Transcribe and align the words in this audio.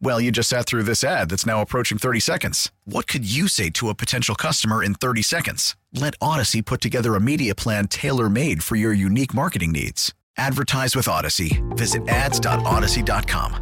Well, 0.00 0.20
you 0.20 0.30
just 0.30 0.48
sat 0.50 0.66
through 0.66 0.82
this 0.82 1.02
ad 1.02 1.30
that's 1.30 1.46
now 1.46 1.60
approaching 1.62 1.98
30 1.98 2.20
seconds. 2.20 2.70
What 2.84 3.06
could 3.06 3.24
you 3.30 3.48
say 3.48 3.70
to 3.70 3.88
a 3.88 3.94
potential 3.94 4.34
customer 4.34 4.82
in 4.82 4.94
30 4.94 5.22
seconds? 5.22 5.76
Let 5.92 6.18
Audacy 6.18 6.64
put 6.64 6.80
together 6.80 7.14
a 7.14 7.20
media 7.20 7.54
plan 7.54 7.88
tailor 7.88 8.28
made 8.28 8.62
for 8.62 8.76
your 8.76 8.92
unique 8.92 9.32
marketing 9.34 9.72
needs. 9.72 10.12
Advertise 10.36 10.94
with 10.96 11.06
Audacy. 11.06 11.62
Visit 11.76 12.06
ads.audacy.com. 12.08 13.60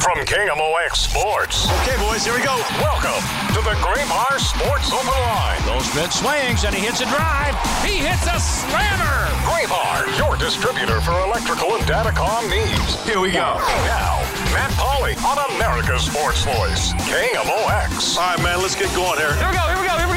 From 0.00 0.18
KMOX 0.24 0.94
Sports. 0.94 1.66
Okay, 1.82 1.98
boys, 2.00 2.24
here 2.24 2.32
we 2.32 2.40
go. 2.42 2.54
Welcome 2.80 3.20
to 3.52 3.60
the 3.60 3.74
Graybar 3.82 4.38
Sports 4.38 4.92
Open 4.92 5.08
Line. 5.08 5.60
Goldschmidt 5.66 6.12
swings 6.12 6.64
and 6.64 6.72
he 6.74 6.86
hits 6.86 7.00
a 7.00 7.06
drive. 7.06 7.54
He 7.84 7.98
hits 7.98 8.24
a 8.26 8.38
slammer. 8.38 9.26
Graybar, 9.42 10.16
your 10.16 10.36
distributor 10.36 11.00
for 11.00 11.12
electrical 11.26 11.74
and 11.74 11.82
datacom 11.84 12.48
needs. 12.48 13.04
Here 13.04 13.18
we 13.20 13.32
go. 13.32 13.58
Now, 13.90 14.22
Matt 14.52 14.70
Pauley 14.72 15.16
on 15.24 15.38
America's 15.56 16.02
Sports 16.04 16.44
Voice, 16.44 16.92
King 17.08 17.36
of 17.36 17.46
KMOX. 17.46 18.16
All 18.16 18.34
right, 18.34 18.42
man, 18.42 18.60
let's 18.60 18.74
get 18.74 18.94
going 18.94 19.18
here. 19.18 19.34
Here 19.34 19.48
we 19.48 19.54
go, 19.54 19.66
here 19.68 19.80
we 19.80 19.86
go, 19.86 19.96
here 19.96 19.98
we 19.98 20.02
go. 20.02 20.07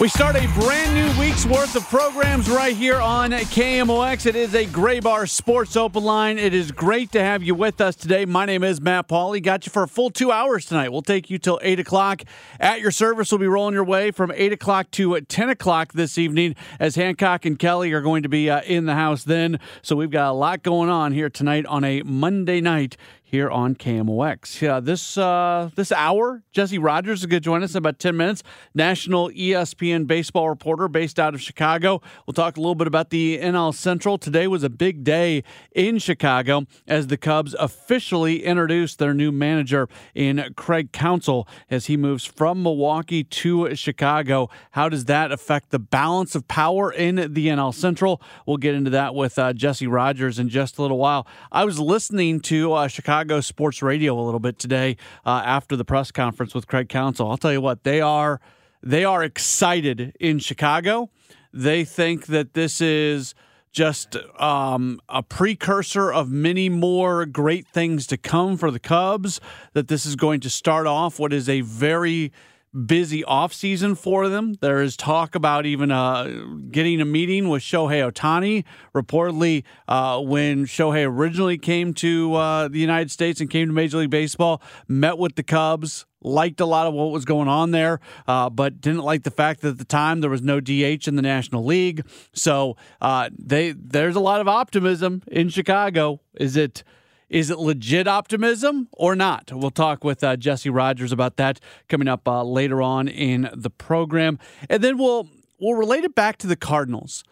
We 0.00 0.08
start 0.08 0.34
a 0.34 0.44
brand 0.48 0.92
new 0.92 1.20
week's 1.20 1.46
worth 1.46 1.76
of 1.76 1.84
programs 1.84 2.50
right 2.50 2.76
here 2.76 3.00
on 3.00 3.30
KMOX. 3.30 4.26
It 4.26 4.34
is 4.34 4.52
a 4.52 4.66
Graybar 4.66 5.30
Sports 5.30 5.76
Open 5.76 6.02
Line. 6.02 6.36
It 6.36 6.52
is 6.52 6.72
great 6.72 7.12
to 7.12 7.22
have 7.22 7.44
you 7.44 7.54
with 7.54 7.80
us 7.80 7.94
today. 7.94 8.24
My 8.24 8.44
name 8.44 8.64
is 8.64 8.80
Matt 8.80 9.06
Pauley. 9.06 9.40
Got 9.40 9.66
you 9.66 9.70
for 9.70 9.84
a 9.84 9.88
full 9.88 10.10
two 10.10 10.32
hours 10.32 10.66
tonight. 10.66 10.88
We'll 10.88 11.02
take 11.02 11.30
you 11.30 11.38
till 11.38 11.60
8 11.62 11.78
o'clock. 11.78 12.24
At 12.58 12.80
your 12.80 12.90
service, 12.90 13.30
we'll 13.30 13.38
be 13.38 13.46
rolling 13.46 13.74
your 13.74 13.84
way 13.84 14.10
from 14.10 14.32
8 14.34 14.52
o'clock 14.52 14.90
to 14.92 15.20
10 15.20 15.48
o'clock 15.48 15.92
this 15.92 16.18
evening 16.18 16.56
as 16.80 16.96
Hancock 16.96 17.44
and 17.44 17.56
Kelly 17.56 17.92
are 17.92 18.02
going 18.02 18.24
to 18.24 18.28
be 18.28 18.50
uh, 18.50 18.62
in 18.62 18.86
the 18.86 18.94
house 18.94 19.22
then. 19.22 19.60
So 19.80 19.94
we've 19.94 20.10
got 20.10 20.28
a 20.28 20.34
lot 20.34 20.64
going 20.64 20.90
on 20.90 21.12
here 21.12 21.30
tonight 21.30 21.66
on 21.66 21.84
a 21.84 22.02
Monday 22.02 22.60
night 22.60 22.96
here 23.34 23.50
on 23.50 23.74
KMOX. 23.74 24.60
Yeah, 24.60 24.78
this 24.78 25.18
uh, 25.18 25.68
this 25.74 25.90
hour, 25.90 26.44
Jesse 26.52 26.78
Rogers 26.78 27.20
is 27.20 27.26
going 27.26 27.42
to 27.42 27.44
join 27.44 27.64
us 27.64 27.72
in 27.72 27.78
about 27.78 27.98
10 27.98 28.16
minutes. 28.16 28.44
National 28.76 29.28
ESPN 29.30 30.06
baseball 30.06 30.48
reporter 30.48 30.86
based 30.86 31.18
out 31.18 31.34
of 31.34 31.42
Chicago. 31.42 32.00
We'll 32.26 32.34
talk 32.34 32.56
a 32.56 32.60
little 32.60 32.76
bit 32.76 32.86
about 32.86 33.10
the 33.10 33.38
NL 33.38 33.74
Central. 33.74 34.18
Today 34.18 34.46
was 34.46 34.62
a 34.62 34.70
big 34.70 35.02
day 35.02 35.42
in 35.72 35.98
Chicago 35.98 36.66
as 36.86 37.08
the 37.08 37.16
Cubs 37.16 37.54
officially 37.58 38.44
introduced 38.44 39.00
their 39.00 39.12
new 39.12 39.32
manager 39.32 39.88
in 40.14 40.54
Craig 40.56 40.92
Counsell 40.92 41.48
as 41.68 41.86
he 41.86 41.96
moves 41.96 42.24
from 42.24 42.62
Milwaukee 42.62 43.24
to 43.24 43.74
Chicago. 43.74 44.48
How 44.70 44.88
does 44.88 45.06
that 45.06 45.32
affect 45.32 45.70
the 45.70 45.80
balance 45.80 46.36
of 46.36 46.46
power 46.46 46.92
in 46.92 47.16
the 47.16 47.48
NL 47.48 47.74
Central? 47.74 48.22
We'll 48.46 48.58
get 48.58 48.76
into 48.76 48.90
that 48.90 49.12
with 49.12 49.40
uh, 49.40 49.54
Jesse 49.54 49.88
Rogers 49.88 50.38
in 50.38 50.48
just 50.48 50.78
a 50.78 50.82
little 50.82 50.98
while. 50.98 51.26
I 51.50 51.64
was 51.64 51.80
listening 51.80 52.38
to 52.42 52.74
uh, 52.74 52.86
Chicago 52.86 53.23
Sports 53.40 53.82
Radio 53.82 54.18
a 54.18 54.22
little 54.22 54.40
bit 54.40 54.58
today 54.58 54.96
uh, 55.24 55.42
after 55.44 55.76
the 55.76 55.84
press 55.84 56.10
conference 56.10 56.54
with 56.54 56.66
Craig 56.66 56.88
Counsell. 56.88 57.30
I'll 57.30 57.36
tell 57.36 57.52
you 57.52 57.60
what, 57.60 57.84
they 57.84 58.00
are 58.00 58.40
they 58.82 59.04
are 59.04 59.24
excited 59.24 60.14
in 60.20 60.38
Chicago. 60.38 61.10
They 61.52 61.84
think 61.84 62.26
that 62.26 62.54
this 62.54 62.80
is 62.80 63.34
just 63.72 64.16
um, 64.38 65.00
a 65.08 65.22
precursor 65.22 66.12
of 66.12 66.30
many 66.30 66.68
more 66.68 67.26
great 67.26 67.66
things 67.66 68.06
to 68.08 68.16
come 68.16 68.56
for 68.56 68.70
the 68.70 68.78
Cubs. 68.78 69.40
That 69.72 69.88
this 69.88 70.04
is 70.04 70.16
going 70.16 70.40
to 70.40 70.50
start 70.50 70.86
off 70.86 71.18
what 71.18 71.32
is 71.32 71.48
a 71.48 71.62
very 71.62 72.30
busy 72.74 73.22
offseason 73.22 73.96
for 73.96 74.28
them. 74.28 74.54
There 74.60 74.82
is 74.82 74.96
talk 74.96 75.34
about 75.34 75.66
even 75.66 75.90
uh, 75.90 76.46
getting 76.70 77.00
a 77.00 77.04
meeting 77.04 77.48
with 77.48 77.62
Shohei 77.62 78.10
Ohtani. 78.10 78.64
Reportedly, 78.94 79.64
uh, 79.88 80.20
when 80.20 80.66
Shohei 80.66 81.06
originally 81.06 81.58
came 81.58 81.94
to 81.94 82.34
uh, 82.34 82.68
the 82.68 82.78
United 82.78 83.10
States 83.10 83.40
and 83.40 83.48
came 83.48 83.68
to 83.68 83.72
Major 83.72 83.98
League 83.98 84.10
Baseball, 84.10 84.60
met 84.88 85.18
with 85.18 85.36
the 85.36 85.42
Cubs, 85.42 86.06
liked 86.20 86.60
a 86.60 86.66
lot 86.66 86.86
of 86.86 86.94
what 86.94 87.10
was 87.10 87.24
going 87.24 87.48
on 87.48 87.70
there, 87.70 88.00
uh, 88.26 88.50
but 88.50 88.80
didn't 88.80 89.02
like 89.02 89.22
the 89.22 89.30
fact 89.30 89.60
that 89.60 89.68
at 89.68 89.78
the 89.78 89.84
time 89.84 90.20
there 90.20 90.30
was 90.30 90.42
no 90.42 90.60
DH 90.60 91.06
in 91.06 91.16
the 91.16 91.22
National 91.22 91.64
League. 91.64 92.04
So 92.32 92.76
uh, 93.00 93.30
they 93.38 93.72
there's 93.72 94.16
a 94.16 94.20
lot 94.20 94.40
of 94.40 94.48
optimism 94.48 95.22
in 95.28 95.48
Chicago. 95.48 96.20
Is 96.34 96.56
it? 96.56 96.82
Is 97.28 97.50
it 97.50 97.58
legit 97.58 98.06
optimism 98.06 98.88
or 98.92 99.16
not? 99.16 99.50
We'll 99.52 99.70
talk 99.70 100.04
with 100.04 100.22
uh, 100.22 100.36
Jesse 100.36 100.70
Rogers 100.70 101.12
about 101.12 101.36
that 101.36 101.60
coming 101.88 102.08
up 102.08 102.28
uh, 102.28 102.42
later 102.44 102.82
on 102.82 103.08
in 103.08 103.48
the 103.52 103.70
program, 103.70 104.38
and 104.68 104.82
then 104.82 104.98
we'll 104.98 105.28
we'll 105.58 105.74
relate 105.74 106.04
it 106.04 106.14
back 106.14 106.38
to 106.38 106.46
the 106.46 106.56
Cardinals. 106.56 107.24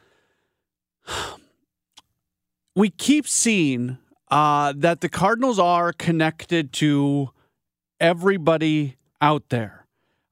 We 2.75 2.89
keep 2.89 3.29
seeing 3.29 3.99
uh, 4.31 4.73
that 4.79 5.03
the 5.03 5.11
Cardinals 5.11 5.59
are 5.59 5.93
connected 5.93 6.73
to 6.73 7.29
everybody 8.01 8.97
out 9.21 9.51
there. 9.51 9.87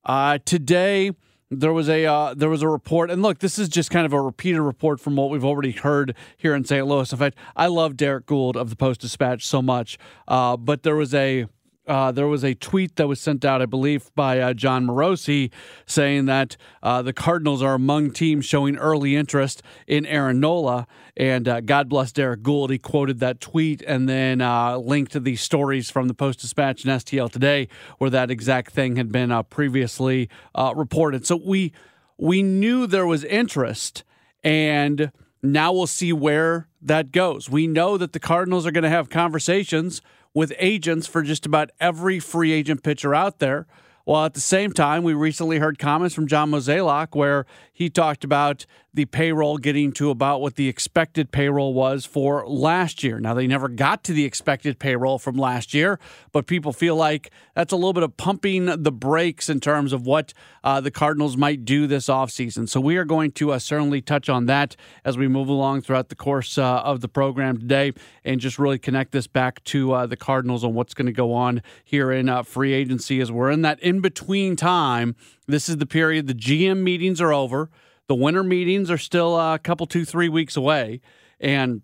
Uh, 0.07 0.39
today, 0.47 1.13
there 1.51 1.73
was 1.73 1.89
a 1.89 2.07
uh, 2.07 2.35
there 2.35 2.49
was 2.49 2.63
a 2.63 2.69
report, 2.69 3.11
and 3.11 3.23
look, 3.23 3.41
this 3.41 3.59
is 3.59 3.69
just 3.69 3.91
kind 3.91 4.07
of 4.07 4.13
a 4.13 4.21
repeated 4.21 4.61
report 4.61 5.01
from 5.01 5.17
what 5.17 5.31
we've 5.31 5.45
already 5.45 5.73
heard 5.73 6.15
here 6.37 6.55
in 6.55 6.65
St. 6.65 6.87
Louis. 6.87 7.11
In 7.11 7.19
fact, 7.19 7.37
I 7.57 7.67
love 7.67 7.97
Derrick 7.97 8.27
Goold 8.27 8.57
of 8.57 8.71
the 8.71 8.77
Post 8.77 9.01
Dispatch 9.01 9.45
so 9.45 9.61
much, 9.61 9.99
uh, 10.29 10.57
but 10.57 10.85
there 10.85 10.97
was 10.97 11.13
a 11.13 11.47
uh, 11.91 12.13
there 12.13 12.29
was 12.29 12.45
a 12.45 12.55
tweet 12.55 12.95
that 12.97 13.09
was 13.09 13.21
sent 13.21 13.45
out, 13.45 13.61
I 13.61 13.67
believe, 13.67 14.15
by 14.15 14.39
uh, 14.39 14.55
Jon 14.55 14.87
Morosi 14.87 15.51
saying 15.87 16.27
that 16.27 16.57
uh, 16.85 17.03
the 17.03 17.13
Cardinals 17.13 17.63
are 17.63 17.75
among 17.75 18.13
teams 18.13 18.45
showing 18.45 18.77
early 18.77 19.17
interest 19.17 19.61
in 19.89 20.07
Aaron 20.07 20.39
Nola. 20.39 20.87
And 21.17 21.49
uh, 21.49 21.61
God 21.61 21.89
bless 21.89 22.13
Derrick 22.13 22.43
Goold. 22.43 22.71
He 22.71 22.79
quoted 22.79 23.19
that 23.19 23.41
tweet 23.41 23.83
and 23.83 24.09
then 24.09 24.41
uh, 24.41 24.79
linked 24.79 25.11
to 25.13 25.21
the 25.21 25.35
stories 25.35 25.91
from 25.91 26.07
the 26.07 26.15
Post 26.15 26.39
Dispatch 26.39 26.85
and 26.85 27.01
STL 27.01 27.31
today, 27.31 27.67
where 27.99 28.11
that 28.11 28.31
exact 28.31 28.73
thing 28.73 28.95
had 28.95 29.11
been 29.11 29.33
uh, 29.33 29.43
previously 29.43 30.29
reported. 30.75 31.27
So 31.27 31.41
we 31.45 31.73
we 32.17 32.43
knew 32.43 32.87
there 32.87 33.07
was 33.07 33.25
interest, 33.25 34.05
and 34.45 35.11
now 35.43 35.73
we'll 35.73 35.89
see 35.89 36.13
where 36.13 36.69
that 36.81 37.11
goes. 37.11 37.51
We 37.51 37.67
know 37.67 37.97
that 37.97 38.13
the 38.13 38.21
Cardinals 38.21 38.65
are 38.67 38.71
going 38.71 38.85
to 38.85 38.91
have 38.91 39.11
conversations 39.11 40.01
with 40.35 40.53
agents 40.59 41.07
for 41.07 41.23
just 41.23 41.47
about 41.47 41.71
every 41.81 42.19
free 42.19 42.53
agent 42.53 42.83
pitcher 42.83 43.15
out 43.15 43.39
there. 43.39 43.67
While 44.11 44.25
at 44.25 44.35
the 44.35 44.41
same 44.41 44.73
time, 44.73 45.05
we 45.05 45.15
recently 45.15 45.59
heard 45.59 45.79
comments 45.79 46.17
from 46.17 46.27
John 46.27 46.51
Mozeliak 46.51 47.15
where 47.15 47.47
he 47.73 47.89
talked 47.89 48.25
about 48.25 48.67
the 48.93 49.05
payroll 49.05 49.57
getting 49.57 49.93
to 49.93 50.11
about 50.11 50.41
what 50.41 50.57
the 50.57 50.69
expected 50.69 51.31
payroll 51.31 51.73
was 51.73 52.05
for 52.05 52.47
last 52.47 53.05
year. 53.05 53.21
Now, 53.21 53.35
they 53.35 53.47
never 53.47 53.69
got 53.69 54.03
to 54.05 54.13
the 54.13 54.25
expected 54.25 54.79
payroll 54.79 55.19
from 55.19 55.37
last 55.37 55.73
year, 55.73 56.01
but 56.33 56.47
people 56.47 56.73
feel 56.73 56.97
like 56.97 57.31
that's 57.55 57.73
a 57.73 57.77
little 57.77 57.93
bit 57.93 58.03
of 58.03 58.17
pumping 58.17 58.67
the 58.67 58.91
brakes 58.91 59.49
in 59.49 59.61
terms 59.61 59.93
of 59.93 60.07
what 60.07 60.35
uh, 60.65 60.81
the 60.81 60.91
Cardinals 60.91 61.37
might 61.37 61.65
do 61.65 61.87
this 61.87 62.07
offseason. 62.07 62.69
So, 62.69 62.81
we 62.81 62.97
are 62.97 63.05
going 63.05 63.31
to 63.33 63.53
uh, 63.53 63.59
certainly 63.61 64.01
touch 64.01 64.29
on 64.29 64.47
that 64.47 64.75
as 65.05 65.17
we 65.17 65.29
move 65.29 65.49
along 65.49 65.83
throughout 65.83 66.09
the 66.09 66.17
course 66.17 66.59
uh, 66.59 66.81
of 66.81 67.01
the 67.01 67.09
program 67.09 67.59
today 67.59 67.93
and 68.25 68.41
just 68.41 68.59
really 68.59 68.79
connect 68.79 69.13
this 69.13 69.29
back 69.29 69.63
to 69.65 69.93
uh, 69.93 70.07
the 70.07 70.17
Cardinals 70.17 70.65
on 70.65 70.75
what's 70.75 70.95
going 70.95 71.07
to 71.07 71.13
go 71.13 71.33
on 71.33 71.63
here 71.85 72.11
in 72.11 72.29
uh, 72.29 72.43
free 72.43 72.73
agency 72.73 73.21
as 73.21 73.31
we're 73.31 73.51
in 73.51 73.63
that 73.63 73.79
in 73.81 74.00
between 74.01 74.57
time. 74.57 75.17
This 75.47 75.69
is 75.69 75.79
the 75.79 75.87
period 75.87 76.27
the 76.27 76.35
GM 76.35 76.79
meetings 76.79 77.21
are 77.21 77.33
over. 77.33 77.71
The 78.09 78.15
winter 78.15 78.43
meetings 78.43 78.91
are 78.91 78.99
still 78.99 79.39
a 79.39 79.59
couple, 79.59 79.87
two, 79.87 80.05
three 80.05 80.29
weeks 80.29 80.57
away, 80.57 81.01
and 81.39 81.83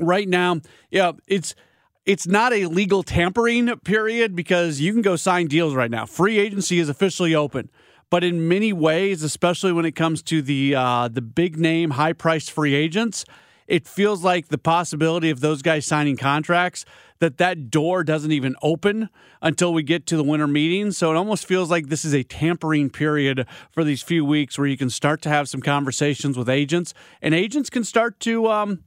right 0.00 0.28
now, 0.28 0.60
yeah, 0.90 1.12
it's 1.26 1.54
it's 2.06 2.26
not 2.26 2.52
a 2.52 2.66
legal 2.66 3.02
tampering 3.02 3.74
period 3.78 4.36
because 4.36 4.80
you 4.80 4.92
can 4.92 5.00
go 5.00 5.16
sign 5.16 5.46
deals 5.46 5.74
right 5.74 5.90
now. 5.90 6.06
Free 6.06 6.38
agency 6.38 6.78
is 6.78 6.88
officially 6.88 7.34
open, 7.34 7.70
But 8.10 8.22
in 8.22 8.46
many 8.46 8.72
ways, 8.72 9.22
especially 9.22 9.72
when 9.72 9.86
it 9.86 9.92
comes 9.92 10.22
to 10.24 10.42
the 10.42 10.74
uh, 10.74 11.08
the 11.08 11.22
big 11.22 11.56
name, 11.56 11.90
high 11.90 12.12
priced 12.12 12.50
free 12.50 12.74
agents, 12.74 13.24
it 13.66 13.86
feels 13.86 14.22
like 14.22 14.48
the 14.48 14.58
possibility 14.58 15.30
of 15.30 15.40
those 15.40 15.62
guys 15.62 15.86
signing 15.86 16.16
contracts 16.16 16.84
that 17.20 17.38
that 17.38 17.70
door 17.70 18.04
doesn't 18.04 18.32
even 18.32 18.54
open 18.62 19.08
until 19.40 19.72
we 19.72 19.82
get 19.82 20.06
to 20.06 20.16
the 20.16 20.24
winter 20.24 20.46
meetings. 20.46 20.98
So 20.98 21.10
it 21.10 21.16
almost 21.16 21.46
feels 21.46 21.70
like 21.70 21.88
this 21.88 22.04
is 22.04 22.14
a 22.14 22.22
tampering 22.22 22.90
period 22.90 23.46
for 23.70 23.84
these 23.84 24.02
few 24.02 24.24
weeks 24.24 24.58
where 24.58 24.66
you 24.66 24.76
can 24.76 24.90
start 24.90 25.22
to 25.22 25.28
have 25.28 25.48
some 25.48 25.60
conversations 25.60 26.36
with 26.36 26.48
agents, 26.48 26.92
and 27.22 27.34
agents 27.34 27.70
can 27.70 27.84
start 27.84 28.20
to. 28.20 28.48
Um, 28.48 28.84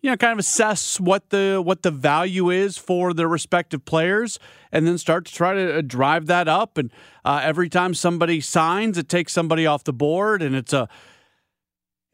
you 0.00 0.10
know, 0.10 0.18
kind 0.18 0.34
of 0.34 0.38
assess 0.38 1.00
what 1.00 1.30
the 1.30 1.62
what 1.64 1.80
the 1.80 1.90
value 1.90 2.50
is 2.50 2.76
for 2.76 3.14
their 3.14 3.26
respective 3.26 3.86
players, 3.86 4.38
and 4.70 4.86
then 4.86 4.98
start 4.98 5.24
to 5.24 5.32
try 5.32 5.54
to 5.54 5.78
uh, 5.78 5.80
drive 5.80 6.26
that 6.26 6.46
up. 6.46 6.76
And 6.76 6.92
uh, 7.24 7.40
every 7.42 7.70
time 7.70 7.94
somebody 7.94 8.42
signs, 8.42 8.98
it 8.98 9.08
takes 9.08 9.32
somebody 9.32 9.64
off 9.64 9.82
the 9.82 9.94
board, 9.94 10.42
and 10.42 10.54
it's 10.54 10.74
a 10.74 10.90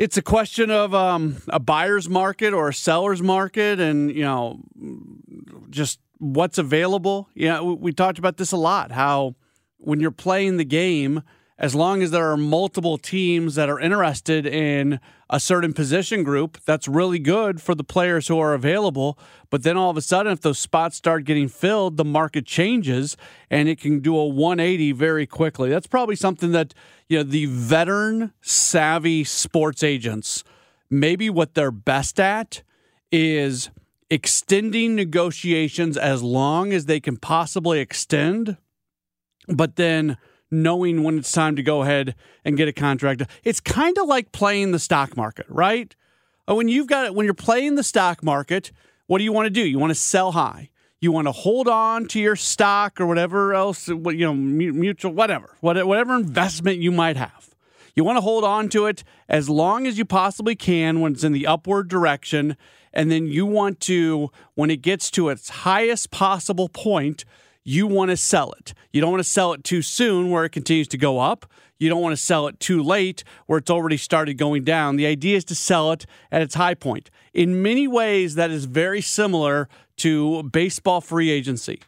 it's 0.00 0.16
a 0.16 0.22
question 0.22 0.70
of 0.70 0.94
um, 0.94 1.36
a 1.48 1.60
buyer's 1.60 2.08
market 2.08 2.54
or 2.54 2.70
a 2.70 2.74
seller's 2.74 3.20
market, 3.20 3.78
and 3.78 4.10
you 4.10 4.22
know, 4.22 4.58
just 5.68 6.00
what's 6.16 6.56
available. 6.56 7.28
You 7.34 7.50
know, 7.50 7.64
we, 7.64 7.74
we 7.74 7.92
talked 7.92 8.18
about 8.18 8.38
this 8.38 8.50
a 8.50 8.56
lot. 8.56 8.92
How 8.92 9.36
when 9.76 10.00
you're 10.00 10.10
playing 10.10 10.56
the 10.56 10.64
game 10.64 11.22
as 11.60 11.74
long 11.74 12.02
as 12.02 12.10
there 12.10 12.30
are 12.30 12.38
multiple 12.38 12.96
teams 12.96 13.54
that 13.54 13.68
are 13.68 13.78
interested 13.78 14.46
in 14.46 14.98
a 15.28 15.38
certain 15.38 15.74
position 15.74 16.24
group, 16.24 16.56
that's 16.64 16.88
really 16.88 17.18
good 17.18 17.60
for 17.60 17.74
the 17.74 17.84
players 17.84 18.28
who 18.28 18.38
are 18.38 18.54
available. 18.54 19.18
But 19.50 19.62
then 19.62 19.76
all 19.76 19.90
of 19.90 19.98
a 19.98 20.00
sudden, 20.00 20.32
if 20.32 20.40
those 20.40 20.58
spots 20.58 20.96
start 20.96 21.24
getting 21.24 21.48
filled, 21.48 21.98
the 21.98 22.04
market 22.04 22.46
changes 22.46 23.14
and 23.50 23.68
it 23.68 23.78
can 23.78 24.00
do 24.00 24.16
a 24.16 24.26
180 24.26 24.92
very 24.92 25.26
quickly. 25.26 25.68
That's 25.68 25.86
probably 25.86 26.16
something 26.16 26.52
that, 26.52 26.72
you 27.10 27.18
know, 27.18 27.24
the 27.24 27.44
veteran 27.44 28.32
savvy 28.40 29.22
sports 29.22 29.82
agents, 29.82 30.42
maybe 30.88 31.28
what 31.28 31.54
they're 31.54 31.70
best 31.70 32.18
at 32.18 32.62
is 33.12 33.68
extending 34.08 34.96
negotiations 34.96 35.98
as 35.98 36.22
long 36.22 36.72
as 36.72 36.86
they 36.86 37.00
can 37.00 37.18
possibly 37.18 37.80
extend, 37.80 38.56
but 39.46 39.76
then 39.76 40.16
knowing 40.50 41.02
when 41.02 41.18
it's 41.18 41.32
time 41.32 41.56
to 41.56 41.62
go 41.62 41.82
ahead 41.82 42.14
and 42.44 42.56
get 42.56 42.68
a 42.68 42.72
contract. 42.72 43.22
It's 43.44 43.60
kind 43.60 43.96
of 43.98 44.06
like 44.06 44.32
playing 44.32 44.72
the 44.72 44.78
stock 44.78 45.16
market, 45.16 45.46
right? 45.48 45.94
Uh, 46.48 46.54
when 46.54 46.68
you've 46.68 46.88
got 46.88 47.06
it, 47.06 47.14
when 47.14 47.24
you're 47.24 47.34
playing 47.34 47.76
the 47.76 47.82
stock 47.82 48.22
market, 48.22 48.72
what 49.06 49.18
do 49.18 49.24
you 49.24 49.32
want 49.32 49.46
to 49.46 49.50
do? 49.50 49.62
You 49.62 49.78
want 49.78 49.90
to 49.90 49.98
sell 49.98 50.32
high. 50.32 50.70
You 51.00 51.12
want 51.12 51.28
to 51.28 51.32
hold 51.32 51.66
on 51.66 52.06
to 52.08 52.20
your 52.20 52.36
stock 52.36 53.00
or 53.00 53.06
whatever 53.06 53.54
else, 53.54 53.88
you 53.88 54.12
know, 54.12 54.34
mutual, 54.34 55.12
whatever, 55.12 55.56
whatever 55.60 56.14
investment 56.14 56.78
you 56.78 56.92
might 56.92 57.16
have. 57.16 57.54
You 57.94 58.04
want 58.04 58.18
to 58.18 58.22
hold 58.22 58.44
on 58.44 58.68
to 58.70 58.86
it 58.86 59.02
as 59.28 59.48
long 59.48 59.86
as 59.86 59.96
you 59.96 60.04
possibly 60.04 60.54
can 60.54 61.00
when 61.00 61.12
it's 61.12 61.24
in 61.24 61.32
the 61.32 61.46
upward 61.46 61.88
direction. 61.88 62.56
And 62.92 63.10
then 63.10 63.26
you 63.26 63.46
want 63.46 63.80
to, 63.80 64.30
when 64.54 64.70
it 64.70 64.82
gets 64.82 65.10
to 65.12 65.28
its 65.28 65.48
highest 65.48 66.10
possible 66.10 66.68
point, 66.68 67.24
you 67.64 67.86
want 67.86 68.10
to 68.10 68.16
sell 68.16 68.52
it. 68.52 68.74
You 68.92 69.00
don't 69.00 69.10
want 69.10 69.22
to 69.22 69.28
sell 69.28 69.52
it 69.52 69.64
too 69.64 69.82
soon 69.82 70.30
where 70.30 70.44
it 70.44 70.50
continues 70.50 70.88
to 70.88 70.98
go 70.98 71.18
up. 71.18 71.46
You 71.78 71.88
don't 71.88 72.02
want 72.02 72.12
to 72.12 72.22
sell 72.22 72.46
it 72.46 72.60
too 72.60 72.82
late 72.82 73.24
where 73.46 73.58
it's 73.58 73.70
already 73.70 73.96
started 73.96 74.34
going 74.34 74.64
down. 74.64 74.96
The 74.96 75.06
idea 75.06 75.36
is 75.36 75.44
to 75.46 75.54
sell 75.54 75.92
it 75.92 76.04
at 76.30 76.42
its 76.42 76.54
high 76.54 76.74
point. 76.74 77.10
In 77.32 77.62
many 77.62 77.88
ways, 77.88 78.34
that 78.34 78.50
is 78.50 78.66
very 78.66 79.00
similar 79.00 79.68
to 79.98 80.42
baseball 80.44 81.00
free 81.00 81.30
agency. 81.30 81.80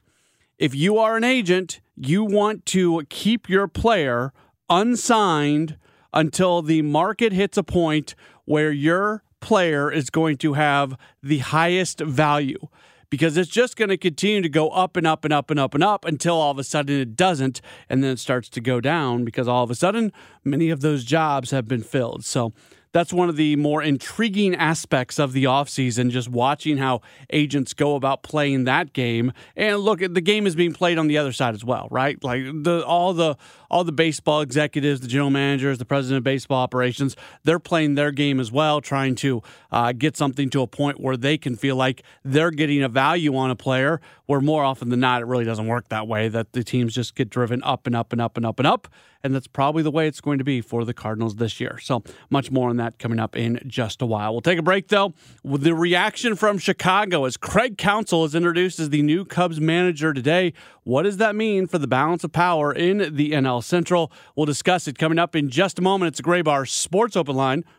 If 0.59 0.75
you 0.75 0.99
are 0.99 1.17
an 1.17 1.25
agent, 1.25 1.81
you 1.97 2.25
want 2.25 2.65
to 2.67 3.03
keep 3.11 3.49
your 3.49 3.69
player 3.69 4.33
unsigned 4.71 5.77
until 6.15 6.63
the 6.63 6.83
market 6.83 7.33
hits 7.33 7.59
a 7.59 7.63
point 7.63 8.15
where 8.45 8.73
your 8.73 9.23
player 9.41 9.91
is 9.91 10.09
going 10.09 10.39
to 10.39 10.55
have 10.55 10.97
the 11.23 11.39
highest 11.39 12.01
value 12.01 12.69
because 13.13 13.37
it's 13.37 13.51
just 13.51 13.77
going 13.77 13.91
to 13.91 13.99
continue 13.99 14.41
to 14.41 14.49
go 14.49 14.71
up 14.71 14.97
and 14.97 15.07
up 15.07 15.23
and 15.23 15.35
up 15.35 15.51
and 15.51 15.61
up 15.61 15.75
and 15.75 15.85
up 15.85 16.07
until 16.07 16.35
all 16.35 16.51
of 16.51 16.59
a 16.59 16.65
sudden 16.65 16.99
it 16.99 17.15
doesn't. 17.15 17.61
And 17.91 18.03
then 18.03 18.13
it 18.13 18.19
starts 18.19 18.49
to 18.49 18.61
go 18.63 18.81
down 18.81 19.27
because 19.27 19.47
all 19.47 19.63
of 19.63 19.71
a 19.71 19.75
sudden 19.75 20.15
many 20.45 20.71
of 20.71 20.81
those 20.81 21.05
jobs 21.05 21.51
have 21.51 21.69
been 21.69 21.83
filled. 21.83 22.25
So 22.25 22.55
that's 22.93 23.13
one 23.13 23.29
of 23.29 23.37
the 23.37 23.57
more 23.57 23.83
intriguing 23.83 24.55
aspects 24.55 25.19
of 25.19 25.33
the 25.33 25.45
offseason, 25.45 26.11
just 26.11 26.29
watching 26.29 26.77
how 26.77 27.01
agents 27.31 27.73
go 27.73 27.97
about 27.97 28.23
playing 28.23 28.65
that 28.65 28.93
game. 28.93 29.33
And 29.57 29.79
look, 29.79 30.01
the 30.01 30.21
game 30.21 30.47
is 30.47 30.55
being 30.55 30.73
played 30.73 30.99
on 30.99 31.07
the 31.07 31.19
other 31.19 31.33
side 31.33 31.55
as 31.55 31.65
well, 31.65 31.89
right? 31.91 32.23
Like 32.23 32.45
the 32.45 32.85
all 32.87 33.15
the 33.15 33.37
all 33.71 33.85
the 33.85 33.93
baseball 33.93 34.43
executives, 34.43 35.01
the 35.01 35.07
general 35.07 35.31
managers, 35.31 35.79
the 35.79 35.87
president 35.87 36.19
of 36.19 36.25
baseball 36.25 36.63
operations, 36.63 37.17
they're 37.45 37.59
playing 37.59 37.95
their 37.95 38.11
game 38.11 38.39
as 38.39 38.53
well, 38.53 38.83
trying 38.83 39.15
to 39.17 39.43
uh, 39.71 39.93
get 39.93 40.17
something 40.17 40.51
to 40.51 40.61
a 40.61 40.67
point 40.67 41.01
where 41.01 41.17
they 41.17 41.39
can 41.39 41.57
feel 41.57 41.77
like 41.77 42.03
they're 42.23 42.51
getting 42.51 42.83
a 42.83 42.89
value 42.89 43.35
on 43.35 43.51
a 43.51 43.57
player. 43.57 44.01
Where 44.27 44.41
more 44.41 44.65
often 44.65 44.89
than 44.89 45.01
not, 45.01 45.21
it 45.21 45.27
really 45.27 45.45
doesn't 45.45 45.67
work 45.67 45.89
that 45.89 46.07
way. 46.07 46.29
That 46.29 46.53
the 46.53 46.65
teams 46.65 46.95
just 46.95 47.15
get 47.15 47.29
driven 47.29 47.63
up 47.65 47.87
and 47.87 47.97
up 47.97 48.13
and 48.13 48.21
up 48.21 48.37
and 48.37 48.47
up 48.47 48.59
and 48.59 48.67
up 48.67 48.89
and 49.23 49.35
that's 49.35 49.47
probably 49.47 49.83
the 49.83 49.91
way 49.91 50.07
it's 50.07 50.21
going 50.21 50.39
to 50.39 50.45
be 50.45 50.61
for 50.61 50.85
the 50.85 50.95
Cardinals 50.95 51.37
this 51.37 51.61
year. 51.61 51.79
So 51.79 52.03
much 52.31 52.51
more 52.51 52.69
on 52.71 52.77
that 52.77 52.82
coming 52.99 53.19
up 53.19 53.37
in 53.37 53.61
just 53.67 54.03
a 54.03 54.07
while. 54.07 54.33
We'll 54.33 54.41
take 54.41 54.59
a 54.59 54.63
break 54.63 54.89
though. 54.89 55.15
With 55.43 55.63
the 55.63 55.75
reaction 55.75 56.37
from 56.37 56.59
Chicago 56.59 57.25
as 57.25 57.37
Craig 57.37 57.79
Counsell 57.79 58.25
is 58.25 58.35
introduced 58.35 58.79
as 58.79 58.91
the 58.91 59.03
new 59.03 59.25
Cubs 59.25 59.61
manager 59.61 60.13
today. 60.13 60.53
What 60.85 61.03
does 61.03 61.19
that 61.19 61.37
mean 61.37 61.67
for 61.69 61.79
the 61.79 61.87
balance 61.87 62.25
of 62.25 62.33
power 62.33 62.73
in 62.73 63.15
the 63.15 63.31
NL 63.31 63.63
Central? 63.63 64.11
We'll 64.35 64.47
discuss 64.47 64.89
it 64.89 64.99
coming 64.99 65.19
up 65.19 65.37
in 65.37 65.49
just 65.49 65.79
a 65.79 65.83
moment. 65.83 66.09
It's 66.09 66.21
a 66.21 66.23
Graybar 66.25 66.69
Sports 66.69 67.17
Open 67.17 67.37
Line 67.37 67.65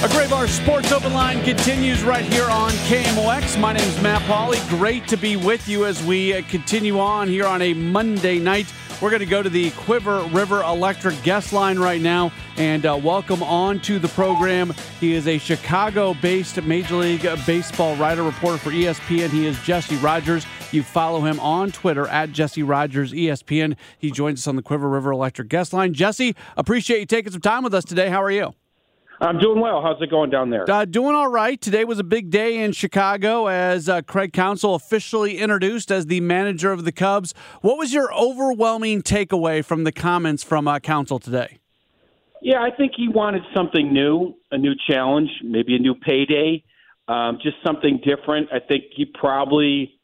A 0.00 0.06
Graybar 0.06 0.46
Sports 0.46 0.92
Open 0.92 1.12
Line 1.12 1.42
continues 1.42 2.04
right 2.04 2.24
here 2.24 2.48
on 2.48 2.70
KMOX. 2.86 3.58
My 3.58 3.72
name 3.72 3.82
is 3.82 4.00
Matt 4.00 4.22
Pauley. 4.22 4.60
Great 4.68 5.08
to 5.08 5.16
be 5.16 5.34
with 5.34 5.66
you 5.66 5.86
as 5.86 6.00
we 6.04 6.34
uh, 6.34 6.42
continue 6.48 7.00
on 7.00 7.26
here 7.26 7.44
on 7.44 7.60
a 7.62 7.74
Monday 7.74 8.38
night. 8.38 8.72
We're 9.02 9.10
going 9.10 9.18
to 9.18 9.26
go 9.26 9.42
to 9.42 9.48
the 9.48 9.72
Cuivre 9.72 10.32
River 10.32 10.62
Electric 10.62 11.20
guest 11.24 11.52
line 11.52 11.80
right 11.80 12.00
now 12.00 12.30
and 12.56 12.86
uh, 12.86 12.96
welcome 13.02 13.42
on 13.42 13.80
to 13.80 13.98
the 13.98 14.06
program. 14.06 14.72
He 15.00 15.14
is 15.14 15.26
a 15.26 15.36
Chicago 15.36 16.14
based 16.14 16.62
Major 16.62 16.94
League 16.94 17.28
Baseball 17.44 17.96
writer, 17.96 18.22
reporter 18.22 18.58
for 18.58 18.70
ESPN. 18.70 19.30
He 19.30 19.46
is 19.46 19.60
Jesse 19.64 19.96
Rogers. 19.96 20.46
You 20.70 20.84
follow 20.84 21.22
him 21.22 21.40
on 21.40 21.72
Twitter 21.72 22.06
at 22.06 22.30
Jesse 22.30 22.62
Rogers 22.62 23.12
ESPN. 23.12 23.76
He 23.98 24.12
joins 24.12 24.42
us 24.42 24.46
on 24.46 24.54
the 24.54 24.62
Cuivre 24.62 24.92
River 24.92 25.10
Electric 25.10 25.48
guest 25.48 25.72
line. 25.72 25.92
Jesse, 25.92 26.36
appreciate 26.56 27.00
you 27.00 27.06
taking 27.06 27.32
some 27.32 27.40
time 27.40 27.64
with 27.64 27.74
us 27.74 27.84
today. 27.84 28.10
How 28.10 28.22
are 28.22 28.30
you? 28.30 28.54
I'm 29.20 29.38
doing 29.38 29.60
well. 29.60 29.82
How's 29.82 30.00
it 30.00 30.10
going 30.10 30.30
down 30.30 30.50
there? 30.50 30.70
Uh, 30.70 30.84
doing 30.84 31.14
all 31.14 31.28
right. 31.28 31.60
Today 31.60 31.84
was 31.84 31.98
a 31.98 32.04
big 32.04 32.30
day 32.30 32.58
in 32.58 32.70
Chicago 32.70 33.48
as 33.48 33.88
uh, 33.88 34.02
Craig 34.02 34.32
Counsell 34.32 34.76
officially 34.76 35.38
introduced 35.38 35.90
as 35.90 36.06
the 36.06 36.20
manager 36.20 36.70
of 36.70 36.84
the 36.84 36.92
Cubs. 36.92 37.34
What 37.60 37.78
was 37.78 37.92
your 37.92 38.14
overwhelming 38.14 39.02
takeaway 39.02 39.64
from 39.64 39.82
the 39.82 39.90
comments 39.90 40.44
from 40.44 40.68
uh, 40.68 40.78
Counsell 40.78 41.18
today? 41.18 41.58
Yeah, 42.40 42.62
I 42.62 42.70
think 42.70 42.92
he 42.96 43.08
wanted 43.08 43.42
something 43.56 43.92
new, 43.92 44.36
a 44.52 44.58
new 44.58 44.74
challenge, 44.88 45.30
maybe 45.42 45.74
a 45.74 45.80
new 45.80 45.96
payday, 45.96 46.62
um, 47.08 47.38
just 47.42 47.56
something 47.66 48.00
different. 48.04 48.50
I 48.52 48.60
think 48.60 48.84
he 48.94 49.04
probably, 49.04 49.98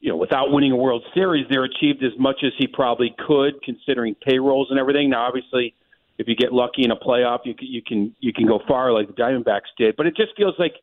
you 0.00 0.10
know, 0.10 0.16
without 0.16 0.52
winning 0.52 0.72
a 0.72 0.76
World 0.76 1.02
Series, 1.14 1.46
there 1.48 1.64
achieved 1.64 2.04
as 2.04 2.12
much 2.18 2.40
as 2.44 2.52
he 2.58 2.66
probably 2.66 3.14
could, 3.26 3.62
considering 3.62 4.14
payrolls 4.16 4.66
and 4.68 4.78
everything. 4.78 5.08
Now, 5.08 5.26
obviously 5.26 5.74
if 6.20 6.28
you 6.28 6.36
get 6.36 6.52
lucky 6.52 6.84
in 6.84 6.90
a 6.90 6.96
playoff, 6.96 7.40
you 7.46 7.54
can, 7.54 7.66
you 7.66 7.80
can 7.82 8.14
you 8.20 8.30
can 8.30 8.46
go 8.46 8.60
far 8.68 8.92
like 8.92 9.06
the 9.06 9.14
Diamondbacks 9.14 9.72
did. 9.78 9.96
But 9.96 10.06
it 10.06 10.14
just 10.14 10.36
feels 10.36 10.54
like 10.58 10.74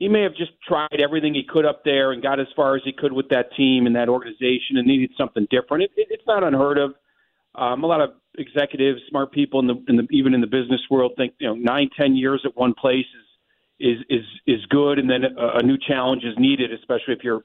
he 0.00 0.08
may 0.08 0.22
have 0.22 0.34
just 0.34 0.50
tried 0.66 1.00
everything 1.00 1.32
he 1.32 1.44
could 1.48 1.64
up 1.64 1.84
there 1.84 2.10
and 2.10 2.20
got 2.20 2.40
as 2.40 2.48
far 2.56 2.74
as 2.74 2.82
he 2.84 2.92
could 2.92 3.12
with 3.12 3.28
that 3.28 3.54
team 3.56 3.86
and 3.86 3.94
that 3.94 4.08
organization 4.08 4.76
and 4.76 4.86
needed 4.86 5.12
something 5.16 5.46
different. 5.48 5.84
It, 5.84 5.90
it, 5.96 6.08
it's 6.10 6.26
not 6.26 6.42
unheard 6.42 6.76
of. 6.76 6.94
Um, 7.54 7.84
a 7.84 7.86
lot 7.86 8.00
of 8.00 8.10
executives, 8.36 9.00
smart 9.08 9.30
people 9.32 9.60
in 9.60 9.68
the, 9.68 9.84
in 9.88 9.96
the 9.96 10.08
even 10.10 10.34
in 10.34 10.40
the 10.40 10.48
business 10.48 10.80
world 10.90 11.12
think 11.16 11.34
you 11.38 11.46
know 11.46 11.54
nine, 11.54 11.88
ten 11.96 12.16
years 12.16 12.42
at 12.44 12.56
one 12.56 12.74
place 12.74 13.06
is 13.78 13.96
is 14.00 14.04
is 14.10 14.58
is 14.58 14.66
good, 14.66 14.98
and 14.98 15.08
then 15.08 15.22
a, 15.22 15.58
a 15.58 15.62
new 15.62 15.78
challenge 15.78 16.24
is 16.24 16.34
needed, 16.36 16.72
especially 16.72 17.14
if 17.14 17.22
you're 17.22 17.44